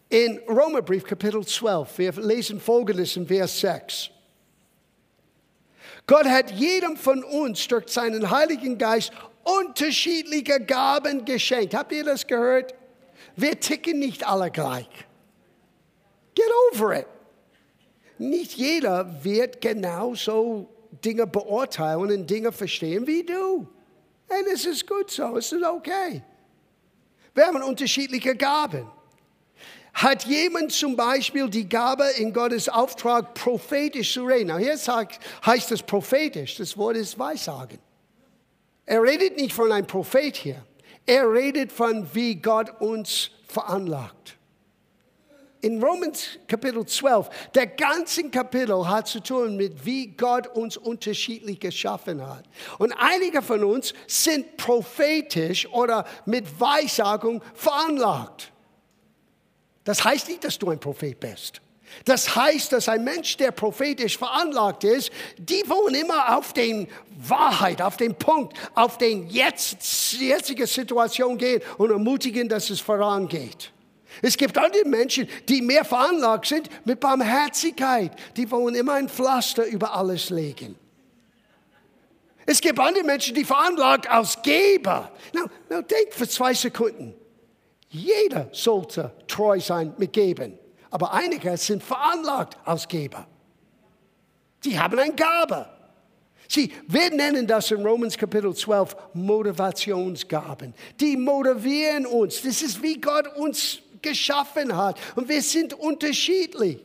In 0.08 0.40
Romerbrief 0.48 1.04
Kapitel 1.04 1.46
12, 1.46 1.98
wir 1.98 2.12
lesen 2.14 2.60
folgendes 2.60 3.16
in 3.16 3.28
Vers 3.28 3.60
6. 3.60 4.10
Gott 6.08 6.26
hat 6.26 6.50
jedem 6.52 6.98
von 6.98 7.24
uns 7.24 7.68
durch 7.68 7.90
seinen 7.90 8.32
Heiligen 8.32 8.78
Geist 8.78 9.12
unterschiedliche 9.44 10.60
Gaben 10.60 11.26
geschenkt. 11.26 11.76
Habt 11.76 11.92
ihr 11.92 12.04
das 12.04 12.26
gehört? 12.26 12.74
Wir 13.36 13.60
ticken 13.60 14.00
nicht 14.00 14.28
alle 14.28 14.50
gleich. 14.50 14.90
Get 16.34 16.48
over 16.72 17.00
it. 17.00 17.08
Nicht 18.18 18.54
jeder 18.54 19.24
wird 19.24 19.62
genauso 19.62 20.68
Dinge 21.04 21.28
beurteilen 21.28 22.12
und 22.12 22.30
Dinge 22.30 22.52
verstehen 22.52 23.08
wie 23.08 23.24
du. 23.24 23.68
Und 24.28 24.48
es 24.54 24.66
ist 24.66 24.88
gut 24.88 25.10
so, 25.12 25.38
es 25.38 25.52
ist 25.52 25.64
okay. 25.64 26.24
Wir 27.34 27.48
haben 27.48 27.62
unterschiedliche 27.62 28.36
Gaben. 28.36 28.90
Hat 29.94 30.26
jemand 30.26 30.72
zum 30.72 30.96
Beispiel 30.96 31.50
die 31.50 31.68
Gabe 31.68 32.06
in 32.18 32.32
Gottes 32.32 32.70
Auftrag, 32.70 33.34
prophetisch 33.34 34.14
zu 34.14 34.24
reden? 34.24 34.48
Now, 34.48 34.58
hier 34.58 34.78
sagt, 34.78 35.20
heißt 35.46 35.72
es 35.72 35.82
prophetisch, 35.82 36.58
das 36.58 36.78
Wort 36.78 36.96
ist 36.96 37.18
Weissagen. 37.18 37.80
Er 38.86 39.02
redet 39.02 39.38
nicht 39.38 39.54
von 39.54 39.72
einem 39.72 39.88
Prophet 39.88 40.36
hier. 40.36 40.64
Er 41.06 41.32
redet 41.32 41.72
von, 41.72 42.08
wie 42.14 42.36
Gott 42.36 42.82
uns 42.82 43.32
veranlagt 43.48 44.39
in 45.62 45.84
Romans 45.84 46.40
Kapitel 46.48 46.86
12, 46.86 47.30
der 47.54 47.68
ganze 47.68 48.30
Kapitel 48.30 48.88
hat 48.88 49.08
zu 49.08 49.20
tun 49.20 49.58
mit, 49.58 49.86
wie 49.86 50.08
Gott 50.08 50.48
uns 50.48 50.78
unterschiedlich 50.78 51.60
geschaffen 51.60 52.26
hat. 52.26 52.46
Und 52.78 52.94
einige 52.94 53.42
von 53.42 53.64
uns 53.64 53.94
sind 54.08 54.58
prophetisch 54.58 55.68
oder 55.68 56.06
mit 56.26 56.60
Weissagung 56.60 57.42
veranlagt. 57.54 58.52
Das 59.84 60.04
heißt 60.04 60.30
nicht, 60.30 60.44
dass 60.44 60.58
du 60.58 60.70
ein 60.70 60.80
Prophet 60.80 61.20
bist. 61.20 61.62
Das 62.06 62.36
heißt, 62.36 62.72
dass 62.72 62.88
ein 62.88 63.04
Mensch, 63.04 63.36
der 63.38 63.52
prophetisch 63.52 64.18
veranlagt 64.18 64.84
ist, 64.84 65.12
die 65.38 65.64
wollen 65.68 65.96
immer 65.96 66.38
auf 66.38 66.54
den 66.54 66.88
Wahrheit, 67.18 67.82
auf 67.82 67.98
den 67.98 68.16
Punkt, 68.16 68.56
auf 68.76 68.98
den 68.98 69.28
jetzt, 69.28 70.14
jetzige 70.14 70.68
Situation 70.68 71.38
gehen 71.38 71.62
und 71.78 71.90
ermutigen, 71.90 72.48
dass 72.48 72.70
es 72.70 72.80
vorangeht. 72.80 73.72
Es 74.22 74.38
gibt 74.38 74.58
andere 74.58 74.86
Menschen, 74.86 75.28
die 75.48 75.62
mehr 75.62 75.86
veranlagt 75.86 76.48
sind 76.48 76.70
mit 76.86 77.00
Barmherzigkeit. 77.00 78.12
Die 78.36 78.50
wollen 78.52 78.76
immer 78.76 78.94
ein 78.94 79.10
Pflaster 79.10 79.66
über 79.66 79.96
alles 79.96 80.30
legen. 80.30 80.76
Es 82.46 82.62
gibt 82.62 82.80
andere 82.80 83.04
Menschen, 83.04 83.36
die 83.36 83.46
veranlagt 83.46 84.10
als 84.10 84.42
Geber. 84.42 85.12
Now, 85.34 85.46
now 85.70 85.82
denk 85.82 86.14
für 86.14 86.28
zwei 86.28 86.54
Sekunden. 86.54 87.14
Jeder 87.90 88.50
sollte 88.52 89.12
treu 89.28 89.60
sein 89.60 89.94
mit 89.98 90.14
Geben. 90.14 90.58
Aber 90.90 91.14
einige 91.14 91.56
sind 91.58 91.84
veranlagt 91.84 92.58
als 92.66 92.88
Geber. 92.88 93.28
Die 94.64 94.80
haben 94.80 94.98
eine 94.98 95.14
Gabe. 95.14 95.68
Sie, 96.48 96.74
wir 96.88 97.12
nennen 97.12 97.46
das 97.46 97.70
in 97.70 97.86
Romans 97.86 98.18
Kapitel 98.18 98.56
12 98.56 98.96
Motivationsgaben. 99.14 100.74
Die 101.00 101.16
motivieren 101.16 102.08
uns. 102.08 102.42
Das 102.42 102.64
ist 102.64 102.82
wie 102.82 103.00
Gott 103.00 103.28
uns 103.38 103.80
geschaffen 104.02 104.76
hat. 104.76 104.98
Und 105.16 105.30
wir 105.30 105.42
sind 105.42 105.74
unterschiedlich. 105.74 106.80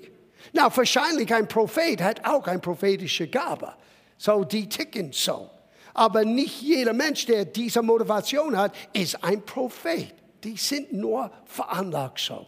Na, 0.53 0.74
wahrscheinlich 0.74 1.33
ein 1.35 1.48
Prophet 1.48 2.00
hat 2.00 2.24
auch 2.24 2.46
eine 2.46 2.61
prophetische 2.61 3.29
Gabe. 3.29 3.74
So, 4.18 4.44
die 4.44 4.68
ticken 4.68 5.12
so. 5.12 5.50
Aber 5.94 6.24
nicht 6.24 6.61
jeder 6.61 6.92
Mensch, 6.92 7.27
der 7.27 7.44
diese 7.44 7.83
Motivation 7.83 8.57
hat, 8.57 8.74
ist 8.92 9.22
ein 9.22 9.42
Prophet. 9.42 10.14
Die 10.42 10.57
sind 10.57 10.92
nur 10.92 11.31
veranlagt 11.46 12.18
so. 12.18 12.46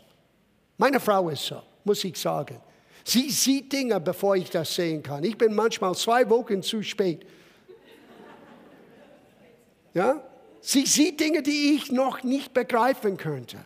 Meine 0.77 1.01
Frau 1.01 1.31
ist 1.31 1.47
so, 1.47 1.63
muss 1.85 2.05
ich 2.05 2.19
sagen. 2.19 2.61
Sie 3.05 3.31
sieht 3.31 3.73
Dinge, 3.73 4.01
bevor 4.01 4.37
ich 4.37 4.51
das 4.51 4.75
sehen 4.75 5.03
kann. 5.03 5.23
Ich 5.23 5.39
bin 5.39 5.55
manchmal 5.55 5.95
zwei 5.95 6.29
Wochen 6.29 6.63
zu 6.63 6.83
spät. 6.83 7.25
Ja? 9.95 10.21
Sie 10.61 10.85
sieht 10.85 11.21
Dinge, 11.21 11.43
die 11.43 11.77
ich 11.77 11.93
noch 11.93 12.25
nicht 12.25 12.53
begreifen 12.53 13.17
könnte. 13.17 13.65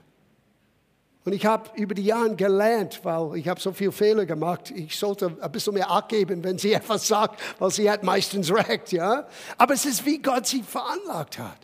Und 1.31 1.37
ich 1.37 1.47
habe 1.47 1.71
über 1.77 1.95
die 1.95 2.07
Jahre 2.07 2.35
gelernt, 2.35 2.99
weil 3.05 3.37
ich 3.37 3.47
habe 3.47 3.61
so 3.61 3.71
viele 3.73 3.93
Fehler 3.93 4.27
gemacht. 4.27 4.73
Ich 4.73 4.99
sollte 4.99 5.37
ein 5.41 5.53
bisschen 5.53 5.75
mehr 5.75 5.89
Acht 5.89 6.09
geben, 6.09 6.43
wenn 6.43 6.59
sie 6.59 6.73
etwas 6.73 7.07
sagt, 7.07 7.41
weil 7.61 7.71
sie 7.71 7.89
hat 7.89 8.03
meistens 8.03 8.53
recht, 8.53 8.91
ja. 8.91 9.29
Aber 9.57 9.75
es 9.75 9.85
ist, 9.85 10.05
wie 10.05 10.19
Gott 10.19 10.49
sie 10.49 10.65
veranlagt 10.65 11.39
hat. 11.39 11.59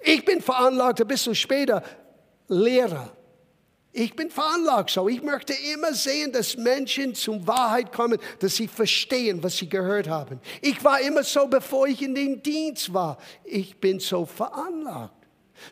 Ich 0.00 0.24
bin 0.24 0.40
veranlagt, 0.40 1.02
ein 1.02 1.06
bisschen 1.06 1.34
später 1.34 1.82
Lehrer. 2.48 3.12
Ich 3.92 4.16
bin 4.16 4.30
veranlagt 4.30 4.88
so. 4.88 5.06
Ich 5.06 5.22
möchte 5.22 5.52
immer 5.74 5.92
sehen, 5.92 6.32
dass 6.32 6.56
Menschen 6.56 7.14
zur 7.14 7.46
Wahrheit 7.46 7.92
kommen, 7.92 8.18
dass 8.38 8.56
sie 8.56 8.68
verstehen, 8.68 9.42
was 9.42 9.58
sie 9.58 9.68
gehört 9.68 10.08
haben. 10.08 10.40
Ich 10.62 10.82
war 10.82 10.98
immer 11.02 11.24
so, 11.24 11.46
bevor 11.46 11.88
ich 11.88 12.00
in 12.00 12.14
den 12.14 12.42
Dienst 12.42 12.94
war. 12.94 13.18
Ich 13.44 13.76
bin 13.76 14.00
so 14.00 14.24
veranlagt. 14.24 15.15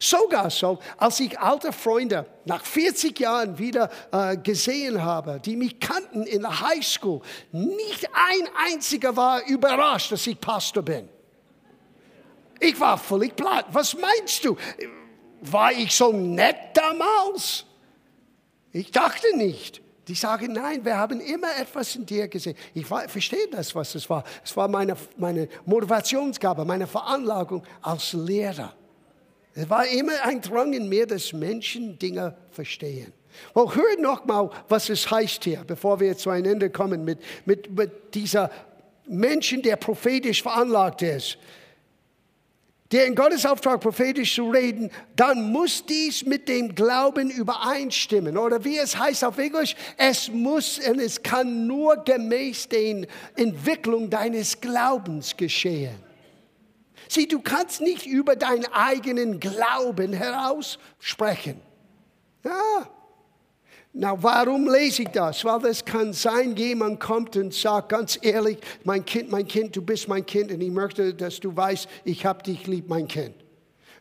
Sogar 0.01 0.51
so, 0.51 0.79
als 0.97 1.21
ich 1.21 1.39
alte 1.39 1.73
Freunde 1.73 2.27
nach 2.45 2.65
40 2.65 3.19
Jahren 3.19 3.59
wieder 3.59 3.91
äh, 4.13 4.37
gesehen 4.37 5.03
habe, 5.03 5.41
die 5.45 5.57
mich 5.57 5.79
kannten 5.81 6.25
in 6.25 6.43
der 6.43 6.61
Highschool, 6.61 7.21
nicht 7.53 8.09
ein 8.13 8.49
einziger 8.67 9.17
war 9.17 9.47
überrascht, 9.47 10.13
dass 10.13 10.27
ich 10.27 10.41
Pastor 10.41 10.83
bin. 10.83 11.09
Ich 12.61 12.79
war 12.81 12.99
völlig 12.99 13.37
platt. 13.37 13.67
Was 13.73 13.97
meinst 13.97 14.45
du? 14.45 14.57
War 15.41 15.73
ich 15.73 15.95
so 15.95 16.13
nett 16.13 16.57
damals? 16.75 17.67
Ich 18.73 18.91
dachte 18.91 19.37
nicht. 19.37 19.83
Die 20.09 20.15
sagen, 20.15 20.53
nein, 20.53 20.85
wir 20.85 20.99
haben 20.99 21.21
immer 21.21 21.57
etwas 21.59 21.97
in 21.97 22.05
dir 22.05 22.29
gesehen. 22.29 22.57
Ich 22.75 22.87
verstehe 22.87 23.49
das, 23.51 23.75
was 23.75 23.95
es 23.95 24.09
war. 24.11 24.23
Es 24.45 24.55
war 24.55 24.69
meine, 24.69 24.97
meine 25.17 25.49
Motivationsgabe, 25.65 26.65
meine 26.65 26.87
Veranlagung 26.87 27.63
als 27.81 28.13
Lehrer. 28.13 28.75
Es 29.55 29.71
war 29.71 29.87
immer 29.87 30.13
ein 30.23 30.41
Drang 30.41 30.73
in 30.73 30.89
mir, 30.89 31.07
dass 31.07 31.33
Menschen 31.33 31.99
Dinge 31.99 32.37
verstehen. 32.51 33.13
Well, 33.55 33.69
hör 33.75 34.01
noch 34.01 34.25
mal, 34.25 34.51
was 34.69 34.89
es 34.89 35.11
heißt 35.11 35.45
hier, 35.45 35.65
bevor 35.67 35.99
wir 36.01 36.17
zu 36.17 36.31
einem 36.31 36.53
Ende 36.53 36.71
kommen 36.71 37.05
mit, 37.05 37.19
mit, 37.45 37.71
mit 37.71 38.15
dieser 38.15 38.51
Menschen, 39.07 39.63
der 39.63 39.77
prophetisch 39.77 40.43
veranlagt 40.43 41.03
ist 41.03 41.39
der 42.95 43.07
in 43.07 43.17
Gottes 43.17 43.45
Auftrag 43.45 43.81
prophetisch 43.81 44.37
zu 44.37 44.51
reden, 44.51 44.89
dann 45.17 45.51
muss 45.51 45.85
dies 45.85 46.25
mit 46.25 46.49
dem 46.49 46.77
Glauben 46.77 47.29
übereinstimmen. 47.29 48.39
Oder 48.39 48.65
wie 48.65 48.79
es 48.79 48.97
heißt 48.97 49.25
auf 49.25 49.37
Englisch, 49.37 49.75
es 49.97 50.31
muss 50.31 50.79
und 50.79 51.01
es 51.01 51.21
kann 51.21 51.67
nur 51.67 51.97
gemäß 52.05 52.69
den 52.69 53.09
Entwicklung 53.35 54.11
deines 54.11 54.61
Glaubens 54.61 55.37
geschehen. 55.37 56.04
Sieh, 57.09 57.29
du 57.29 57.41
kannst 57.41 57.81
nicht 57.81 58.07
über 58.07 58.37
deinen 58.37 58.67
eigenen 58.73 59.41
Glauben 59.41 60.13
heraus 60.13 60.79
sprechen. 60.99 61.61
Ja, 62.45 62.89
na, 63.97 64.21
warum 64.21 64.67
lese 64.67 65.03
ich 65.03 65.09
das? 65.11 65.45
Weil 65.45 65.67
es 65.67 65.85
kann 65.85 66.13
sein, 66.13 66.57
jemand 66.57 66.99
kommt 66.99 67.37
und 67.37 67.55
sagt 67.55 67.91
ganz 67.91 68.19
ehrlich, 68.21 68.59
mein 68.83 69.05
Kind, 69.05 69.31
mein 69.31 69.47
Kind, 69.47 69.77
du 69.77 69.83
bist 69.83 70.09
mein 70.09 70.27
Kind 70.27 70.51
und 70.51 70.61
ich 70.61 70.71
möchte, 70.73 71.15
dass 71.15 71.39
du 71.39 71.57
weißt, 71.57 71.89
ich 72.05 72.27
habe 72.27 72.43
dich 72.43 72.67
lieb, 72.67 72.89
mein 72.89 73.07
Kind. 73.07 73.37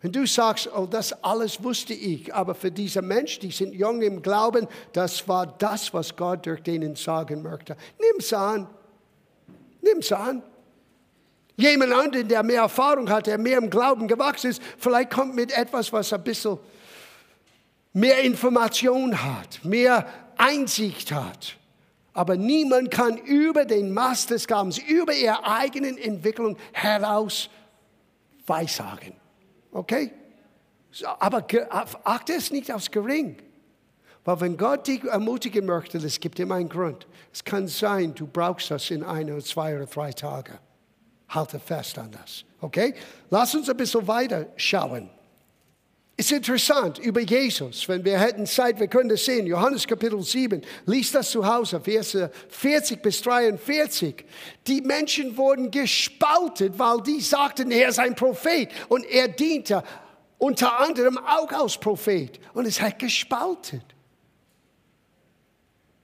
Und 0.01 0.15
du 0.15 0.25
sagst, 0.25 0.67
oh, 0.75 0.87
das 0.87 1.13
alles 1.23 1.63
wusste 1.63 1.93
ich, 1.93 2.33
aber 2.33 2.55
für 2.55 2.71
diese 2.71 3.03
Menschen, 3.03 3.41
die 3.41 3.51
sind 3.51 3.75
jung 3.75 4.01
im 4.01 4.23
Glauben, 4.23 4.67
das 4.93 5.27
war 5.27 5.45
das, 5.45 5.93
was 5.93 6.15
Gott 6.15 6.47
durch 6.47 6.63
denen 6.63 6.95
sagen 6.95 7.43
möchte. 7.43 7.77
Nimm's 7.99 8.33
an. 8.33 8.67
Nimm's 9.79 10.11
an. 10.11 10.41
Jemand 11.55 11.93
anderen, 11.93 12.27
der 12.27 12.41
mehr 12.41 12.61
Erfahrung 12.61 13.09
hat, 13.09 13.27
der 13.27 13.37
mehr 13.37 13.59
im 13.59 13.69
Glauben 13.69 14.07
gewachsen 14.07 14.51
ist, 14.51 14.61
vielleicht 14.77 15.11
kommt 15.11 15.35
mit 15.35 15.55
etwas, 15.55 15.93
was 15.93 16.11
ein 16.11 16.23
bisschen 16.23 16.57
mehr 17.93 18.21
Information 18.21 19.23
hat, 19.23 19.63
mehr 19.63 20.07
Einsicht 20.37 21.11
hat. 21.11 21.57
Aber 22.13 22.37
niemand 22.37 22.91
kann 22.91 23.17
über 23.17 23.65
den 23.65 23.93
Maß 23.93 24.27
des 24.27 24.47
Glaubens, 24.47 24.77
über 24.77 25.13
ihre 25.13 25.45
eigenen 25.45 25.97
Entwicklung 25.97 26.57
heraus 26.71 27.49
weissagen. 28.45 29.13
Okay? 29.71 30.11
Aber 31.19 31.45
achte 32.03 32.33
es 32.33 32.51
nicht 32.51 32.71
aufs 32.71 32.91
Gering. 32.91 33.37
Weil 34.25 34.41
wenn 34.41 34.57
Gott 34.57 34.87
dich 34.87 35.03
ermutigen 35.03 35.65
möchte, 35.65 35.97
es 35.97 36.19
gibt 36.19 36.39
immer 36.39 36.55
einen 36.55 36.69
Grund. 36.69 37.07
Es 37.31 37.43
kann 37.43 37.67
sein, 37.67 38.13
du 38.15 38.25
brauchst 38.27 38.71
das 38.71 38.89
in 38.89 39.03
ein 39.03 39.29
oder 39.31 39.43
zwei 39.43 39.75
oder 39.75 39.85
drei 39.85 40.13
Tagen. 40.13 40.57
Halte 41.29 41.59
fest 41.59 41.97
an 41.97 42.11
das. 42.11 42.43
Okay? 42.61 42.93
Lass 43.29 43.55
uns 43.55 43.69
ein 43.69 43.77
bisschen 43.77 44.07
weiter 44.07 44.47
schauen. 44.55 45.09
Ist 46.15 46.31
interessant 46.31 46.99
über 46.99 47.21
Jesus, 47.21 47.89
wenn 47.89 48.05
wir 48.05 48.19
hätten 48.19 48.45
Zeit, 48.45 48.79
wir 48.79 48.87
können 48.87 49.09
das 49.09 49.25
sehen. 49.25 49.47
Johannes 49.47 49.87
Kapitel 49.87 50.21
7, 50.21 50.61
lies 50.85 51.11
das 51.11 51.31
zu 51.31 51.43
Hause, 51.43 51.81
Verse 51.81 52.29
40 52.49 53.01
bis 53.01 53.19
43. 53.23 54.23
Die 54.67 54.81
Menschen 54.81 55.35
wurden 55.35 55.71
gespaltet, 55.71 56.77
weil 56.77 57.01
die 57.01 57.19
sagten, 57.19 57.71
er 57.71 57.89
ist 57.89 57.97
ein 57.97 58.13
Prophet 58.13 58.69
und 58.89 59.05
er 59.05 59.27
diente 59.27 59.83
unter 60.37 60.79
anderem 60.79 61.17
auch 61.17 61.51
als 61.51 61.77
Prophet. 61.79 62.39
Und 62.53 62.67
es 62.67 62.79
hat 62.79 62.99
gespaltet. 62.99 63.85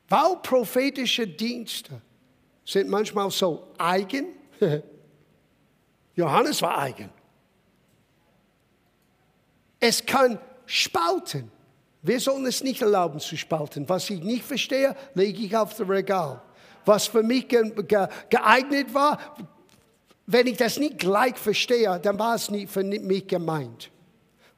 Weil 0.08 0.38
prophetische 0.42 1.28
Dienste 1.28 2.02
sind 2.66 2.90
manchmal 2.90 3.30
so 3.30 3.68
eigen. 3.78 4.26
Johannes 6.20 6.62
war 6.62 6.78
eigen. 6.78 7.10
Es 9.80 10.06
kann 10.06 10.38
spalten. 10.66 11.50
Wir 12.02 12.20
sollen 12.20 12.46
es 12.46 12.62
nicht 12.62 12.82
erlauben 12.82 13.22
zu 13.22 13.38
spalten. 13.38 13.88
Was 13.88 14.10
ich 14.10 14.22
nicht 14.22 14.44
verstehe, 14.44 14.96
lege 15.14 15.42
ich 15.42 15.56
auf 15.56 15.76
das 15.76 15.88
Regal. 15.88 16.42
Was 16.86 17.08
für 17.08 17.24
mich 17.24 17.48
geeignet 17.48 18.94
war, 18.94 19.18
wenn 20.26 20.48
ich 20.48 20.58
das 20.58 20.78
nicht 20.78 20.98
gleich 20.98 21.38
verstehe, 21.38 22.00
dann 22.02 22.20
war 22.20 22.36
es 22.36 22.52
nicht 22.52 22.70
für 22.70 22.84
mich 22.84 23.28
gemeint. 23.28 23.90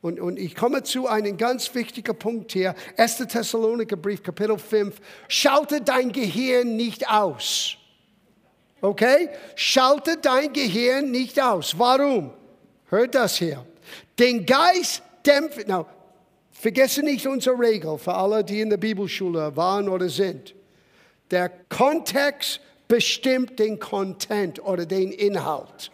Und, 0.02 0.20
und 0.20 0.40
ich 0.40 0.56
komme 0.56 0.82
zu 0.82 1.08
einem 1.08 1.38
ganz 1.38 1.74
wichtigen 1.76 2.18
Punkt 2.18 2.54
hier. 2.54 2.74
1. 2.98 3.18
Thessaloniker 3.18 3.98
Brief, 3.98 4.24
Kapitel 4.24 4.58
5. 4.58 5.00
Schalte 5.28 5.82
dein 5.82 6.12
Gehirn 6.12 6.76
nicht 6.76 7.08
aus. 7.08 7.78
Okay? 8.82 9.30
Schalte 9.56 10.18
dein 10.18 10.52
Gehirn 10.52 11.12
nicht 11.12 11.40
aus. 11.40 11.78
Warum? 11.78 12.34
Hört 12.90 13.16
das 13.16 13.38
hier. 13.38 13.66
Den 14.18 14.46
Geist 14.46 15.04
dämpfen. 15.26 15.66
Now, 15.68 15.86
vergesse 16.52 17.02
nicht 17.04 17.28
unsere 17.28 17.58
Regel 17.58 17.98
für 17.98 18.14
alle, 18.14 18.44
die 18.44 18.62
in 18.62 18.70
der 18.70 18.78
Bibelschule 18.78 19.56
waren 19.56 19.88
oder 19.88 20.10
sind. 20.10 20.56
Der 21.30 21.50
Kontext 21.70 22.60
bestimmt 22.88 23.58
den 23.58 23.80
Content 23.80 24.62
oder 24.64 24.86
den 24.86 25.12
Inhalt. 25.12 25.92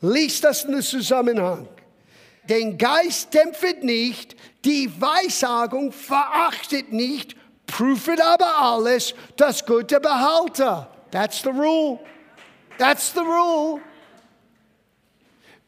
Lies 0.00 0.40
das 0.40 0.64
in 0.64 0.72
den 0.72 0.82
Zusammenhang. 0.82 1.68
Den 2.48 2.78
Geist 2.78 3.34
dämpft 3.34 3.82
nicht, 3.82 4.34
die 4.64 4.90
Weissagung 5.00 5.92
verachtet 5.92 6.92
nicht, 6.92 7.36
prüft 7.66 8.20
aber 8.20 8.58
alles, 8.58 9.14
das 9.36 9.64
Gute 9.66 10.00
behalte. 10.00 10.86
That's 11.10 11.42
the 11.42 11.50
rule. 11.50 12.00
That's 12.80 13.12
the 13.12 13.20
rule. 13.20 13.82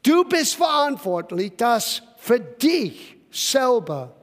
Du 0.02 0.24
bist 0.24 0.54
verantwortlich, 0.54 1.52
das 1.58 2.00
für 2.16 2.40
dich 2.40 3.16
selber 3.30 4.16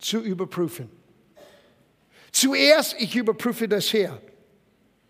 zu 0.00 0.18
überprüfen. 0.18 0.90
Zuerst, 2.32 2.96
ich 2.98 3.14
überprüfe 3.14 3.68
das 3.68 3.86
hier. 3.86 4.20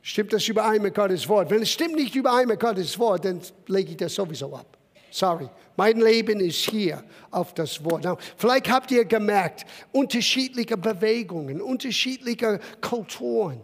Stimmt 0.03 0.35
das 0.35 0.47
überein 0.47 0.83
mit 0.83 0.95
Gottes 0.95 1.27
Wort? 1.27 1.49
Wenn 1.49 1.63
es 1.63 1.71
stimmt 1.71 1.97
nicht 1.97 2.15
überein 2.15 2.49
mit 2.49 2.61
Gottes 2.61 2.99
Wort, 2.99 3.25
dann 3.25 3.41
lege 3.69 3.93
ich 3.93 3.97
das 3.97 4.15
sowieso 4.15 4.55
ab. 4.55 4.77
Sorry. 5.11 5.49
Mein 5.75 6.01
Leben 6.01 6.39
ist 6.41 6.69
hier 6.69 7.03
auf 7.31 7.55
das 7.55 7.83
Wort. 7.83 8.05
Now, 8.05 8.19
vielleicht 8.37 8.71
habt 8.71 8.91
ihr 8.91 9.07
gemerkt, 9.07 9.65
unterschiedliche 9.91 10.77
Bewegungen, 10.77 11.63
unterschiedliche 11.63 12.61
Kulturen. 12.83 13.63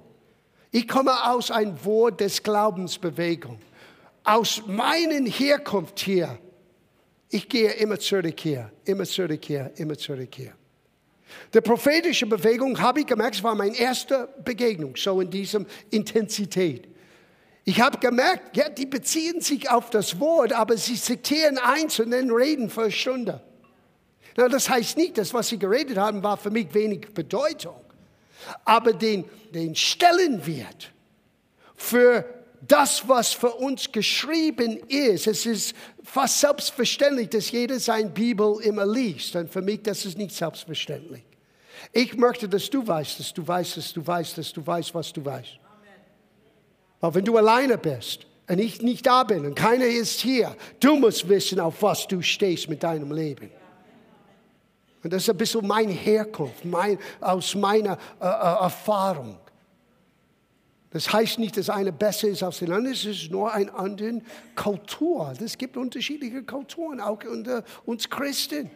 Ich 0.70 0.88
komme 0.88 1.30
aus 1.30 1.50
einem 1.50 1.84
Wort 1.84 2.20
des 2.20 2.42
Glaubensbewegung. 2.42 3.58
Aus 4.24 4.62
meiner 4.66 5.24
Herkunft 5.30 6.00
hier 6.00 6.38
ich 7.28 7.48
gehe 7.48 7.70
immer 7.72 7.98
zurück 7.98 8.38
hier, 8.38 8.70
immer 8.84 9.04
zurück 9.04 9.44
hier, 9.44 9.72
immer 9.76 9.98
zurück 9.98 10.34
hier. 10.34 10.52
Die 11.52 11.60
prophetische 11.60 12.26
Bewegung 12.26 12.80
habe 12.80 13.00
ich 13.00 13.06
gemerkt, 13.06 13.42
war 13.42 13.54
meine 13.54 13.76
erste 13.76 14.28
Begegnung, 14.44 14.94
so 14.96 15.20
in 15.20 15.30
diesem 15.30 15.66
Intensität. 15.90 16.88
Ich 17.64 17.80
habe 17.80 17.98
gemerkt, 17.98 18.56
ja, 18.56 18.68
die 18.68 18.86
beziehen 18.86 19.40
sich 19.40 19.68
auf 19.68 19.90
das 19.90 20.20
Wort, 20.20 20.52
aber 20.52 20.76
sie 20.76 20.94
zitieren 20.94 21.58
eins 21.58 21.98
und 21.98 22.12
dann 22.12 22.30
reden 22.30 22.70
für 22.70 22.82
eine 22.82 22.92
Stunde. 22.92 23.42
Na, 24.36 24.48
das 24.48 24.70
heißt 24.70 24.96
nicht, 24.96 25.18
dass 25.18 25.34
was 25.34 25.48
sie 25.48 25.58
geredet 25.58 25.96
haben, 25.96 26.22
war 26.22 26.36
für 26.36 26.50
mich 26.50 26.72
wenig 26.72 27.12
Bedeutung. 27.12 27.80
Aber 28.64 28.92
den, 28.92 29.24
den 29.52 29.74
Stellenwert 29.74 30.92
für 31.74 32.24
das, 32.66 33.06
was 33.08 33.32
für 33.32 33.52
uns 33.52 33.90
geschrieben 33.90 34.78
ist, 34.88 35.26
es 35.26 35.46
ist 35.46 35.74
fast 36.02 36.40
selbstverständlich, 36.40 37.28
dass 37.28 37.50
jeder 37.50 37.78
seine 37.78 38.08
Bibel 38.08 38.60
immer 38.62 38.86
liest. 38.86 39.36
Und 39.36 39.50
für 39.50 39.62
mich, 39.62 39.82
das 39.82 40.04
ist 40.04 40.18
nicht 40.18 40.34
selbstverständlich. 40.34 41.22
Ich 41.92 42.16
möchte, 42.16 42.48
dass 42.48 42.68
du 42.68 42.86
weißt, 42.86 43.20
dass 43.20 43.32
du 43.32 43.46
weißt, 43.46 43.76
dass 43.76 43.92
du 43.92 44.06
weißt, 44.06 44.38
dass 44.38 44.52
du 44.52 44.66
weißt, 44.66 44.94
was 44.94 45.12
du 45.12 45.24
weißt. 45.24 45.58
Aber 47.00 47.14
wenn 47.14 47.24
du 47.24 47.36
alleine 47.36 47.78
bist 47.78 48.26
und 48.48 48.58
ich 48.58 48.80
nicht 48.82 49.06
da 49.06 49.22
bin 49.22 49.44
und 49.44 49.54
keiner 49.54 49.86
ist 49.86 50.20
hier, 50.20 50.56
du 50.80 50.96
musst 50.96 51.28
wissen, 51.28 51.60
auf 51.60 51.82
was 51.82 52.08
du 52.08 52.22
stehst 52.22 52.68
mit 52.68 52.82
deinem 52.82 53.12
Leben. 53.12 53.50
Und 55.06 55.12
das 55.12 55.22
ist 55.22 55.30
ein 55.30 55.36
bisschen 55.36 55.64
meine 55.64 55.92
Herkunft, 55.92 56.64
mein, 56.64 56.98
aus 57.20 57.54
meiner 57.54 57.92
äh, 58.20 58.24
äh, 58.24 58.62
Erfahrung. 58.64 59.38
Das 60.90 61.12
heißt 61.12 61.38
nicht, 61.38 61.56
dass 61.56 61.70
eine 61.70 61.92
besser 61.92 62.26
ist 62.26 62.42
als 62.42 62.58
die 62.58 62.64
andere, 62.64 62.92
es 62.92 63.04
ist 63.04 63.30
nur 63.30 63.52
eine 63.52 63.72
andere 63.72 64.20
Kultur. 64.56 65.32
Es 65.40 65.56
gibt 65.56 65.76
unterschiedliche 65.76 66.42
Kulturen, 66.42 67.00
auch 67.00 67.22
unter 67.22 67.62
uns 67.84 68.10
Christen. 68.10 68.68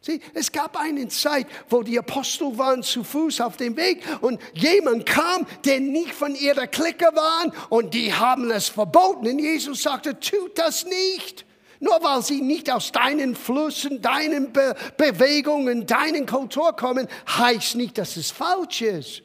Sieh, 0.00 0.18
es 0.32 0.50
gab 0.50 0.80
eine 0.80 1.08
Zeit, 1.08 1.46
wo 1.68 1.82
die 1.82 1.98
Apostel 1.98 2.56
waren 2.56 2.82
zu 2.82 3.04
Fuß 3.04 3.42
auf 3.42 3.58
dem 3.58 3.76
Weg 3.76 4.02
und 4.22 4.40
jemand 4.54 5.04
kam, 5.04 5.46
der 5.66 5.78
nicht 5.80 6.14
von 6.14 6.34
ihrer 6.34 6.68
Clique 6.68 7.10
war 7.12 7.52
und 7.68 7.92
die 7.92 8.14
haben 8.14 8.50
es 8.50 8.70
verboten. 8.70 9.28
Und 9.28 9.40
Jesus 9.40 9.82
sagte, 9.82 10.18
tut 10.18 10.58
das 10.58 10.86
nicht. 10.86 11.45
Nur 11.80 12.02
weil 12.02 12.22
sie 12.22 12.40
nicht 12.40 12.70
aus 12.70 12.90
deinen 12.92 13.34
Flüssen, 13.34 14.00
deinen 14.00 14.52
Be 14.52 14.74
Bewegungen, 14.96 15.86
deinen 15.86 16.26
Kultur 16.26 16.74
kommen, 16.74 17.06
heißt 17.28 17.74
nicht, 17.74 17.98
dass 17.98 18.16
es 18.16 18.30
falsch 18.30 18.82
ist. 18.82 19.22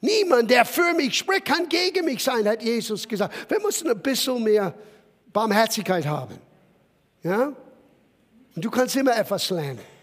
Niemand, 0.00 0.50
der 0.50 0.64
für 0.64 0.92
mich 0.94 1.18
spricht, 1.18 1.46
kann 1.46 1.68
gegen 1.68 2.04
mich 2.04 2.22
sein, 2.22 2.46
hat 2.48 2.62
Jesus 2.62 3.08
gesagt. 3.08 3.50
Wir 3.50 3.60
müssen 3.60 3.90
ein 3.90 4.00
bisschen 4.00 4.42
mehr 4.42 4.74
Barmherzigkeit 5.32 6.06
haben. 6.06 6.38
Ja? 7.22 7.52
Und 8.54 8.64
du 8.64 8.70
kannst 8.70 8.96
immer 8.96 9.16
etwas 9.16 9.50
lernen. 9.50 9.95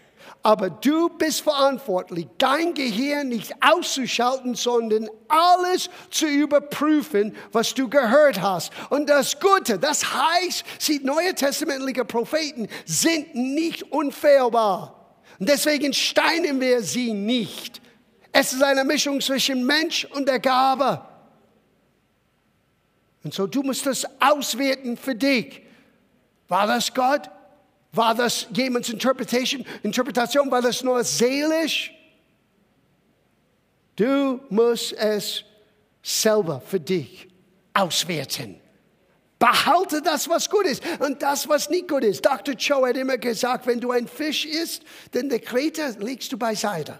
Aber 0.46 0.68
du 0.68 1.08
bist 1.08 1.40
verantwortlich, 1.40 2.26
dein 2.36 2.74
Gehirn 2.74 3.30
nicht 3.30 3.54
auszuschalten, 3.62 4.54
sondern 4.54 5.08
alles 5.26 5.88
zu 6.10 6.26
überprüfen, 6.26 7.34
was 7.50 7.72
du 7.72 7.88
gehört 7.88 8.42
hast. 8.42 8.70
Und 8.90 9.08
das 9.08 9.40
Gute, 9.40 9.78
das 9.78 10.04
heißt, 10.04 10.64
die 10.86 10.98
neue 10.98 11.34
testamentliche 11.34 12.04
Propheten 12.04 12.68
sind 12.84 13.34
nicht 13.34 13.84
unfehlbar. 13.84 15.16
Und 15.38 15.48
deswegen 15.48 15.94
steinen 15.94 16.60
wir 16.60 16.82
sie 16.82 17.14
nicht. 17.14 17.80
Es 18.30 18.52
ist 18.52 18.62
eine 18.62 18.84
Mischung 18.84 19.22
zwischen 19.22 19.64
Mensch 19.64 20.04
und 20.04 20.28
der 20.28 20.40
Gabe. 20.40 21.00
Und 23.22 23.32
so, 23.32 23.46
du 23.46 23.62
musst 23.62 23.86
das 23.86 24.04
auswerten 24.20 24.98
für 24.98 25.14
dich. 25.14 25.62
War 26.48 26.66
das 26.66 26.92
Gott? 26.92 27.30
War 27.94 28.14
das 28.14 28.46
jemands 28.54 28.88
Interpretation? 28.88 29.64
Interpretation? 29.82 30.50
War 30.50 30.62
das 30.62 30.82
nur 30.82 31.02
seelisch? 31.04 31.92
Du 33.96 34.40
musst 34.50 34.92
es 34.94 35.44
selber 36.02 36.60
für 36.60 36.80
dich 36.80 37.28
auswerten. 37.72 38.60
Behalte 39.38 40.00
das, 40.00 40.28
was 40.28 40.48
gut 40.48 40.64
ist 40.66 40.82
und 41.00 41.22
das, 41.22 41.48
was 41.48 41.68
nicht 41.68 41.88
gut 41.88 42.02
ist. 42.02 42.24
Dr. 42.24 42.54
Cho 42.56 42.86
hat 42.86 42.96
immer 42.96 43.18
gesagt, 43.18 43.66
wenn 43.66 43.80
du 43.80 43.90
ein 43.90 44.08
Fisch 44.08 44.46
isst, 44.46 44.82
dann 45.12 45.28
der 45.28 45.40
Kreta 45.40 45.88
legst 45.98 46.32
du 46.32 46.38
beiseite. 46.38 46.98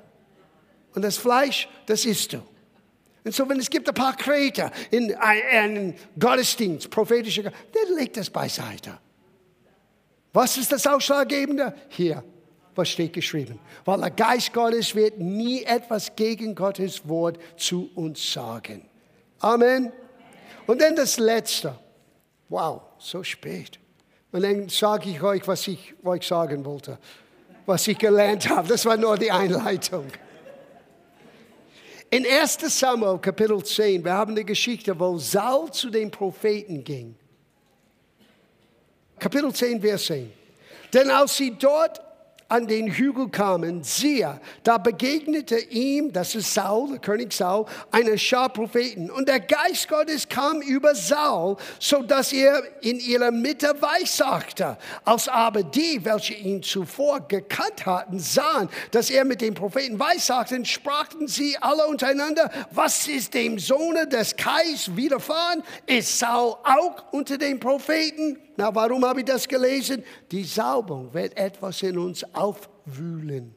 Und 0.94 1.02
das 1.02 1.16
Fleisch, 1.16 1.68
das 1.86 2.04
isst 2.04 2.34
du. 2.34 2.42
Und 3.24 3.34
so, 3.34 3.48
wenn 3.48 3.58
es 3.58 3.70
gibt 3.70 3.88
ein 3.88 3.94
paar 3.94 4.16
Kreter 4.16 4.70
in 4.90 5.14
einem 5.14 5.94
Gottesdienst, 6.18 6.90
prophetischer, 6.90 7.44
dann 7.44 7.96
legt 7.96 8.16
das 8.16 8.28
beiseite. 8.28 8.98
Was 10.34 10.56
ist 10.58 10.72
das 10.72 10.84
Ausschlaggebende? 10.84 11.72
Hier, 11.88 12.24
was 12.74 12.88
steht 12.88 13.12
geschrieben? 13.12 13.60
Weil 13.84 14.00
der 14.00 14.10
Geist 14.10 14.52
Gottes 14.52 14.92
wird 14.96 15.20
nie 15.20 15.62
etwas 15.62 16.14
gegen 16.16 16.56
Gottes 16.56 17.08
Wort 17.08 17.38
zu 17.56 17.88
uns 17.94 18.32
sagen. 18.32 18.84
Amen. 19.38 19.92
Und 20.66 20.82
dann 20.82 20.96
das 20.96 21.18
Letzte. 21.18 21.78
Wow, 22.48 22.82
so 22.98 23.22
spät. 23.22 23.78
Und 24.32 24.42
dann 24.42 24.68
sage 24.68 25.08
ich 25.08 25.22
euch, 25.22 25.46
was 25.46 25.68
ich 25.68 25.94
euch 26.04 26.26
sagen 26.26 26.64
wollte, 26.64 26.98
was 27.64 27.86
ich 27.86 27.96
gelernt 27.96 28.48
habe. 28.48 28.66
Das 28.66 28.84
war 28.84 28.96
nur 28.96 29.16
die 29.16 29.30
Einleitung. 29.30 30.06
In 32.10 32.26
1 32.26 32.58
Samuel 32.76 33.18
Kapitel 33.18 33.62
10, 33.62 34.04
wir 34.04 34.12
haben 34.12 34.32
eine 34.32 34.44
Geschichte, 34.44 34.98
wo 34.98 35.16
Saul 35.16 35.70
zu 35.70 35.90
den 35.90 36.10
Propheten 36.10 36.82
ging. 36.82 37.14
Kapitel 39.18 39.52
10, 39.52 39.80
Vers 39.80 40.06
10. 40.06 40.32
Denn 40.92 41.10
als 41.10 41.36
sie 41.36 41.50
dort 41.50 42.00
an 42.48 42.66
den 42.66 42.88
Hügel 42.88 43.28
kamen, 43.30 43.82
siehe, 43.82 44.38
da 44.62 44.78
begegnete 44.78 45.58
ihm, 45.58 46.12
das 46.12 46.34
ist 46.34 46.52
Saul, 46.52 46.90
der 46.90 46.98
König 46.98 47.32
Saul, 47.32 47.66
eine 47.90 48.18
Schar 48.18 48.50
Propheten. 48.50 49.10
Und 49.10 49.28
der 49.28 49.40
Geist 49.40 49.88
Gottes 49.88 50.28
kam 50.28 50.60
über 50.60 50.94
Saul, 50.94 51.56
so 51.80 52.02
dass 52.02 52.32
er 52.32 52.62
in 52.82 53.00
ihrer 53.00 53.30
Mitte 53.30 53.74
weissagte. 53.80 54.76
Als 55.04 55.26
aber 55.26 55.62
die, 55.62 56.04
welche 56.04 56.34
ihn 56.34 56.62
zuvor 56.62 57.26
gekannt 57.26 57.86
hatten, 57.86 58.20
sahen, 58.20 58.68
dass 58.90 59.10
er 59.10 59.24
mit 59.24 59.40
den 59.40 59.54
Propheten 59.54 59.98
weissagte, 59.98 60.62
sprachen 60.64 61.26
sie 61.26 61.56
alle 61.58 61.86
untereinander, 61.86 62.50
was 62.70 63.08
ist 63.08 63.34
dem 63.34 63.58
Sohne 63.58 64.06
des 64.06 64.36
Kais 64.36 64.94
widerfahren? 64.94 65.62
Ist 65.86 66.18
Saul 66.18 66.56
auch 66.62 67.04
unter 67.10 67.38
den 67.38 67.58
Propheten? 67.58 68.38
Na, 68.56 68.74
warum 68.74 69.04
habe 69.04 69.20
ich 69.20 69.26
das 69.26 69.48
gelesen? 69.48 70.04
Die 70.30 70.44
Salbung 70.44 71.12
wird 71.12 71.36
etwas 71.36 71.82
in 71.82 71.98
uns 71.98 72.22
aufwühlen. 72.34 73.54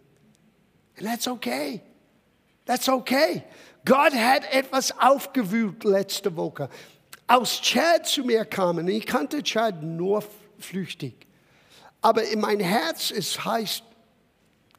And 0.97 1.07
that's 1.07 1.27
okay. 1.27 1.81
That's 2.65 2.89
okay. 2.89 3.43
Gott 3.85 4.13
hat 4.13 4.51
etwas 4.51 4.97
aufgewühlt 4.99 5.83
letzte 5.83 6.35
Woche. 6.35 6.69
Aus 7.27 7.61
Chad 7.61 8.07
zu 8.07 8.23
mir 8.23 8.45
kamen, 8.45 8.87
ich 8.87 9.05
kannte 9.05 9.43
Chad 9.43 9.83
nur 9.83 10.23
flüchtig. 10.59 11.27
Aber 12.01 12.23
in 12.23 12.39
mein 12.39 12.59
Herz, 12.59 13.11
es 13.11 13.43
heißt, 13.43 13.83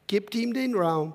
gibt 0.07 0.35
ihm 0.35 0.53
den 0.53 0.75
Raum, 0.75 1.13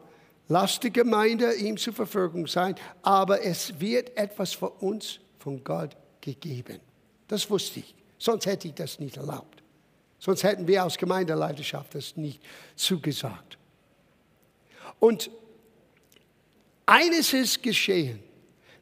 lasst 0.48 0.82
die 0.82 0.92
Gemeinde 0.92 1.54
ihm 1.54 1.76
zur 1.76 1.94
Verfügung 1.94 2.46
sein, 2.46 2.74
aber 3.02 3.44
es 3.44 3.78
wird 3.80 4.16
etwas 4.16 4.54
für 4.54 4.70
uns 4.70 5.18
von 5.38 5.62
Gott 5.62 5.96
gegeben. 6.20 6.80
Das 7.28 7.48
wusste 7.50 7.80
ich. 7.80 7.94
Sonst 8.24 8.46
hätte 8.46 8.68
ich 8.68 8.74
das 8.74 8.98
nicht 8.98 9.18
erlaubt. 9.18 9.62
Sonst 10.18 10.44
hätten 10.44 10.66
wir 10.66 10.82
aus 10.82 10.96
Gemeindeleiterschaft 10.96 11.94
das 11.94 12.16
nicht 12.16 12.40
zugesagt. 12.74 13.58
Und 14.98 15.30
eines 16.86 17.34
ist 17.34 17.62
geschehen. 17.62 18.22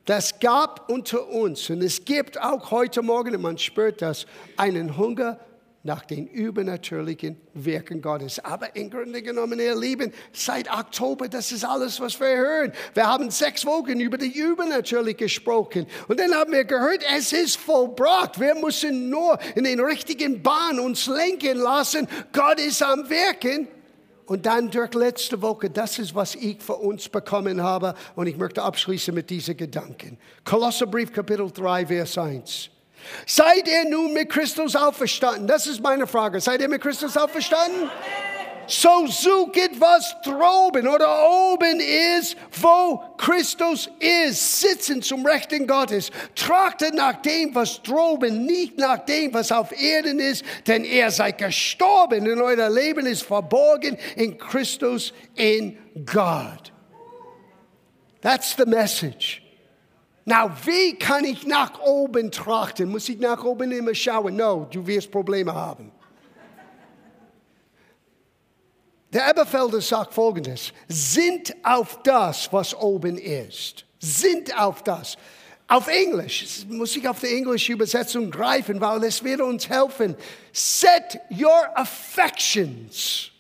Das 0.05 0.39
gab 0.39 0.89
unter 0.89 1.29
uns, 1.29 1.69
und 1.71 1.83
es 1.83 2.05
gibt 2.05 2.41
auch 2.41 2.71
heute 2.71 3.03
Morgen, 3.03 3.41
man 3.43 3.59
spürt 3.59 4.01
das, 4.01 4.27
einen 4.57 4.97
Hunger 4.97 5.41
nach 5.85 6.05
den 6.05 6.27
übernatürlichen 6.29 7.37
Wirken 7.55 8.01
Gottes. 8.01 8.39
Aber 8.45 8.77
im 8.77 8.89
Grunde 8.89 9.21
genommen, 9.23 9.59
ihr 9.59 9.77
Lieben, 9.77 10.13
seit 10.33 10.73
Oktober, 10.73 11.29
das 11.29 11.51
ist 11.51 11.65
alles, 11.65 11.99
was 12.01 12.21
wir 12.21 12.37
hören. 12.37 12.73
Wir 12.95 13.07
haben 13.07 13.31
sechs 13.31 13.67
Wochen 13.67 13.99
über 13.99 14.17
die 14.17 14.31
Übernatürliche 14.31 15.25
gesprochen. 15.25 15.87
Und 16.07 16.21
dann 16.21 16.35
haben 16.35 16.53
wir 16.53 16.65
gehört, 16.65 17.05
es 17.17 17.33
ist 17.33 17.57
vollbracht. 17.57 18.39
Wir 18.39 18.55
müssen 18.55 19.11
nur 19.11 19.39
in 19.57 19.65
den 19.65 19.81
richtigen 19.81 20.43
Bahn 20.43 20.79
uns 20.79 21.07
lenken 21.07 21.59
lassen. 21.59 22.07
Gott 22.33 22.61
ist 22.61 22.83
am 22.83 23.11
Wirken. 23.11 23.67
Und 24.27 24.47
dann 24.47 24.71
durch 24.71 24.95
letzte 24.95 25.43
Woche, 25.43 25.69
das 25.69 25.99
ist, 25.99 26.15
was 26.15 26.37
ich 26.37 26.63
für 26.63 26.77
uns 26.77 27.09
bekommen 27.09 27.61
habe. 27.61 27.95
Und 28.15 28.29
ich 28.29 28.37
möchte 28.37 28.63
abschließen 28.63 29.13
mit 29.13 29.29
diesen 29.31 29.57
Gedanken. 29.57 30.17
Kolosserbrief, 30.45 31.13
Kapitel 31.13 31.51
3, 31.51 31.87
Vers 31.87 32.17
1. 32.17 32.71
Seid 33.27 33.69
ihr 33.69 33.89
nun 33.89 34.13
mit 34.13 34.31
Christus 34.31 34.77
auferstanden? 34.77 35.47
Das 35.47 35.67
ist 35.67 35.81
meine 35.81 36.07
Frage. 36.07 36.41
Seid 36.41 36.61
ihr 36.61 36.69
mit 36.69 36.83
Christus 36.83 37.17
auferstanden? 37.17 37.91
So 38.67 39.07
suchet, 39.07 39.79
was 39.81 40.15
droben 40.23 40.87
oder 40.87 41.29
oben 41.29 41.81
ist, 41.81 42.37
wo 42.61 43.03
Christus 43.19 43.91
ist, 43.99 44.61
sitzen 44.61 45.03
zum 45.03 45.27
Rechten 45.27 45.67
Gottes. 45.67 46.11
Trachtet 46.35 46.95
nach 46.95 47.21
dem, 47.23 47.55
was 47.55 47.83
droben, 47.83 48.47
nicht 48.47 48.79
nach 48.79 49.05
dem, 49.05 49.35
was 49.35 49.51
auf 49.51 49.73
Erden 49.73 50.21
ist, 50.21 50.45
denn 50.67 50.85
ihr 50.85 51.11
seid 51.11 51.39
gestorben 51.39 52.31
und 52.31 52.41
euer 52.41 52.71
Leben 52.71 53.07
ist 53.07 53.23
verborgen 53.23 53.99
in 54.17 54.39
Christus, 54.39 55.13
in 55.35 55.77
Gott. 56.07 56.73
That's 58.23 58.57
the 58.57 58.65
message. 58.65 59.42
Na, 60.25 60.57
wie 60.65 60.95
kann 60.95 61.25
ich 61.25 61.47
nach 61.47 61.81
oben 61.81 62.31
trachten? 62.31 62.89
Muss 62.89 63.09
ich 63.09 63.19
nach 63.19 63.43
oben 63.45 63.73
immer 63.73 63.95
schauen? 63.95 64.37
No, 64.37 64.69
du 64.71 64.87
wirst 64.87 65.11
Probleme 65.11 65.53
haben. 65.53 65.91
Der 69.13 69.29
Eberfelder 69.29 69.81
sagt 69.81 70.15
folgendes: 70.15 70.73
Sind 70.89 71.55
auf 71.65 72.03
das, 72.03 72.53
was 72.53 72.75
oben 72.75 73.19
ist. 73.19 73.85
Sind 73.99 74.59
auf 74.59 74.83
das. 74.85 75.17
Auf 75.69 75.89
Englisch, 75.89 76.67
muss 76.69 76.97
ich 76.97 77.09
auf 77.09 77.21
die 77.21 77.35
englische 77.35 77.73
Übersetzung 77.73 78.31
greifen, 78.31 78.81
weil 78.81 79.05
es 79.05 79.25
wird 79.25 79.41
uns 79.41 79.69
helfen. 79.69 80.15
Set 80.53 81.21
your 81.31 81.67
affections 81.75 83.32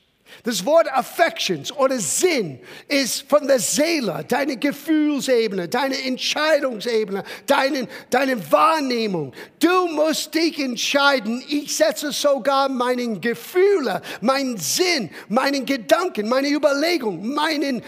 Das 0.45 0.65
Wort 0.65 0.91
Affections 0.93 1.71
oder 1.73 1.99
Sinn 1.99 2.59
ist 2.89 3.29
von 3.29 3.47
der 3.47 3.61
Seele, 3.61 4.25
deine 4.27 4.57
Gefühlsebene, 4.57 5.69
deine 5.69 6.03
Entscheidungsebene, 6.03 7.23
deine, 7.47 7.87
deine 8.11 8.51
Wahrnehmung. 8.51 9.33
Du 9.61 9.87
musst 9.89 10.35
dich 10.35 10.59
entscheiden. 10.59 11.45
Ich 11.49 11.77
setze 11.77 12.11
sogar 12.11 12.69
meinen 12.69 13.21
Gefühle, 13.21 14.03
meinen 14.21 14.57
Sinn, 14.57 15.11
meinen 15.29 15.65
Gedanken, 15.65 16.29
meine 16.29 16.49
Überlegung, 16.49 17.33
meinen, 17.33 17.83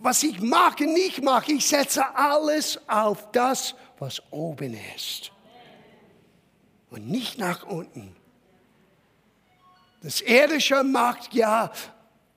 was 0.00 0.22
ich 0.22 0.40
und 0.40 0.92
nicht 0.92 1.22
mag. 1.22 1.48
Ich 1.48 1.66
setze 1.66 2.16
alles 2.16 2.80
auf 2.88 3.30
das, 3.30 3.74
was 3.98 4.22
oben 4.30 4.76
ist. 4.96 5.30
Und 6.90 7.08
nicht 7.08 7.38
nach 7.38 7.64
unten. 7.64 8.15
Das 10.06 10.20
Irdische 10.20 10.84
mag 10.84 11.18
ja 11.32 11.68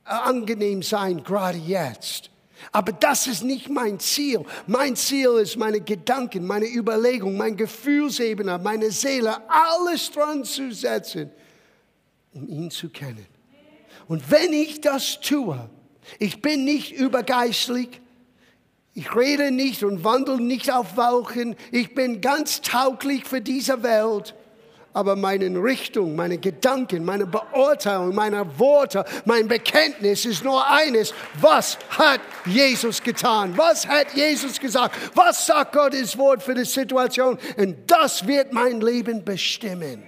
angenehm 0.03 0.81
sein, 0.81 1.23
gerade 1.23 1.59
jetzt. 1.59 2.31
Aber 2.71 2.91
das 2.91 3.27
ist 3.27 3.43
nicht 3.43 3.69
mein 3.69 3.99
Ziel. 3.99 4.43
Mein 4.65 4.95
Ziel 4.95 5.37
ist 5.39 5.55
meine 5.55 5.79
Gedanken, 5.79 6.47
meine 6.47 6.65
Überlegung, 6.65 7.37
mein 7.37 7.55
Gefühlsebene, 7.55 8.57
meine 8.57 8.89
Seele, 8.89 9.47
alles 9.47 10.09
dran 10.09 10.43
zu 10.45 10.71
setzen, 10.71 11.29
um 12.33 12.49
ihn 12.49 12.71
zu 12.71 12.89
kennen. 12.89 13.27
Und 14.07 14.31
wenn 14.31 14.51
ich 14.51 14.81
das 14.81 15.19
tue, 15.19 15.69
ich 16.17 16.41
bin 16.41 16.65
nicht 16.65 16.91
übergeistlich, 16.91 18.01
ich 18.95 19.15
rede 19.15 19.51
nicht 19.51 19.83
und 19.83 20.03
wandle 20.03 20.41
nicht 20.41 20.71
auf 20.71 20.97
Wolken, 20.97 21.55
ich 21.71 21.93
bin 21.93 22.19
ganz 22.19 22.61
tauglich 22.61 23.25
für 23.25 23.41
diese 23.41 23.83
Welt 23.83 24.33
aber 24.99 25.15
meine 25.15 25.47
Richtung, 25.63 26.13
meine 26.13 26.37
Gedanken, 26.37 27.05
meine 27.05 27.25
Beurteilung, 27.25 28.13
meine 28.13 28.59
Worte, 28.59 29.05
mein 29.23 29.47
Bekenntnis 29.47 30.25
ist 30.25 30.43
nur 30.43 30.69
eines. 30.69 31.13
Was 31.39 31.77
hat 31.91 32.19
Jesus 32.45 33.01
getan? 33.01 33.57
Was 33.57 33.87
hat 33.87 34.13
Jesus 34.13 34.59
gesagt? 34.59 34.97
Was 35.15 35.45
sagt 35.45 35.71
Gottes 35.71 36.17
Wort 36.17 36.43
für 36.43 36.53
die 36.53 36.65
Situation? 36.65 37.39
Und 37.55 37.77
das 37.89 38.27
wird 38.27 38.51
mein 38.51 38.81
Leben 38.81 39.23
bestimmen. 39.23 40.03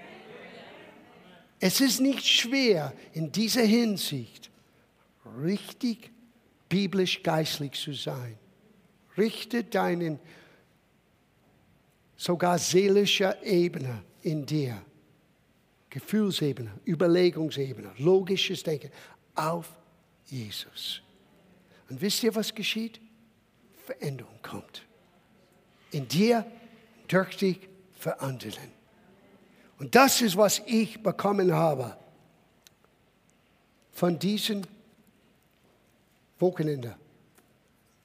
Es 1.62 1.80
ist 1.80 2.02
nicht 2.02 2.28
schwer, 2.28 2.92
in 3.14 3.32
dieser 3.32 3.62
Hinsicht 3.62 4.52
richtig 5.42 6.12
biblisch-geistlich 6.68 7.80
zu 7.82 7.94
sein. 7.94 8.38
Richte 9.18 9.64
deinen 9.64 10.20
sogar 12.18 12.58
seelischer 12.58 13.42
Ebene 13.42 14.04
in 14.24 14.46
dir. 14.46 14.82
Gefühlsebene, 15.90 16.72
Überlegungsebene, 16.86 17.92
logisches 17.98 18.64
Denken 18.64 18.92
auf 19.36 19.68
Jesus. 20.26 21.02
Und 21.90 22.00
wisst 22.00 22.24
ihr, 22.24 22.34
was 22.34 22.56
geschieht? 22.56 23.02
Veränderung 23.86 24.40
kommt. 24.42 24.84
In 25.92 26.08
dir, 26.08 26.46
durch 27.10 27.36
dich, 27.36 27.68
für 27.92 28.20
anderen. 28.22 28.72
Und 29.78 29.94
das 29.94 30.22
ist, 30.22 30.38
was 30.38 30.62
ich 30.66 31.04
bekommen 31.04 31.54
habe 31.54 31.98
von 33.92 34.18
diesem 34.18 34.64
Wochenende. 36.40 36.96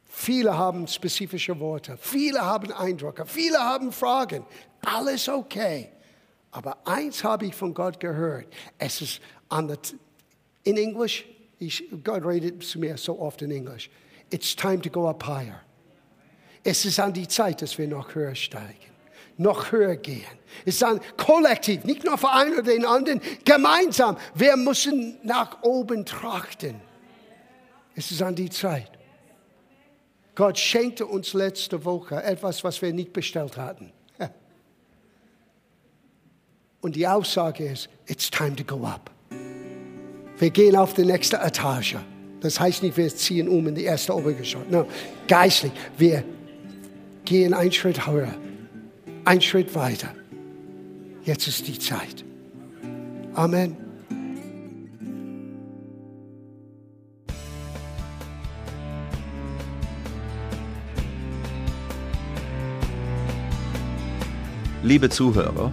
Viele 0.05 0.57
haben 0.57 0.87
spezifische 0.87 1.59
Worte, 1.61 1.97
viele 1.99 2.41
haben 2.41 2.73
Eindrücke, 2.73 3.25
viele 3.27 3.59
haben 3.59 3.93
Fragen. 3.93 4.45
Alles 4.85 5.29
okay. 5.29 5.91
Aber 6.57 6.79
eins 6.87 7.23
habe 7.23 7.45
ich 7.45 7.55
von 7.55 7.75
Gott 7.75 8.01
gehört. 8.01 8.47
Es 8.79 9.03
ist 9.03 9.21
an 9.51 9.69
der, 9.69 9.77
in 10.65 10.79
Englisch, 10.79 11.27
Gott 12.03 12.25
redet 12.25 12.63
zu 12.63 12.79
mir 12.79 12.97
so 12.97 13.21
oft 13.21 13.43
in 13.43 13.51
Englisch. 13.51 13.91
It's 14.31 14.57
time 14.57 14.81
to 14.81 14.89
go 14.89 15.07
up 15.07 15.27
higher. 15.27 15.61
Es 16.65 16.87
ist 16.87 16.99
an 16.99 17.13
die 17.13 17.29
Zeit, 17.29 17.61
dass 17.61 17.77
wir 17.77 17.87
noch 17.87 18.15
höher 18.15 18.35
steigen, 18.35 18.91
noch 19.37 19.71
höher 19.71 19.97
gehen. 19.97 20.25
Es 20.65 20.77
ist 20.77 20.83
an 20.85 20.99
kollektiv, 21.19 21.85
nicht 21.85 22.05
nur 22.05 22.17
für 22.17 22.31
einen 22.31 22.55
oder 22.55 22.63
den 22.63 22.87
anderen, 22.87 23.21
gemeinsam. 23.45 24.17
Wir 24.35 24.57
müssen 24.57 25.19
nach 25.25 25.63
oben 25.63 26.07
trachten. 26.07 26.81
Es 27.95 28.11
ist 28.11 28.23
an 28.23 28.35
die 28.35 28.49
Zeit. 28.49 28.91
Gott 30.35 30.59
schenkte 30.59 31.05
uns 31.05 31.35
letzte 31.35 31.85
Woche 31.85 32.23
etwas, 32.23 32.65
was 32.65 32.81
wir 32.81 32.95
nicht 32.95 33.13
bestellt 33.13 33.59
hatten. 33.59 33.93
Und 36.87 36.95
die 36.95 37.09
Aussage 37.09 37.64
ist, 37.64 37.89
it's 38.07 38.30
time 38.30 38.55
to 38.55 38.62
go 38.62 38.87
up. 38.87 39.11
Wir 40.39 40.51
gehen 40.51 40.76
auf 40.76 40.95
die 40.95 41.05
nächste 41.05 41.37
Etage. 41.37 41.97
Das 42.39 42.61
heißt 42.61 42.84
nicht, 42.84 42.97
wir 42.97 43.09
ziehen 43.09 43.49
um 43.49 43.66
in 43.66 43.74
die 43.74 43.82
erste 43.82 44.14
Obergeschoss. 44.14 44.62
No, 44.70 44.87
geistlich. 45.26 45.72
Wir 45.99 46.22
gehen 47.24 47.55
einen 47.55 47.72
Schritt 47.72 48.07
höher, 48.07 48.32
einen 49.24 49.41
Schritt 49.41 49.74
weiter. 49.74 50.14
Jetzt 51.24 51.49
ist 51.49 51.66
die 51.66 51.76
Zeit. 51.76 52.24
Amen. 53.34 53.76
Liebe 64.84 65.11
Zuhörer, 65.11 65.72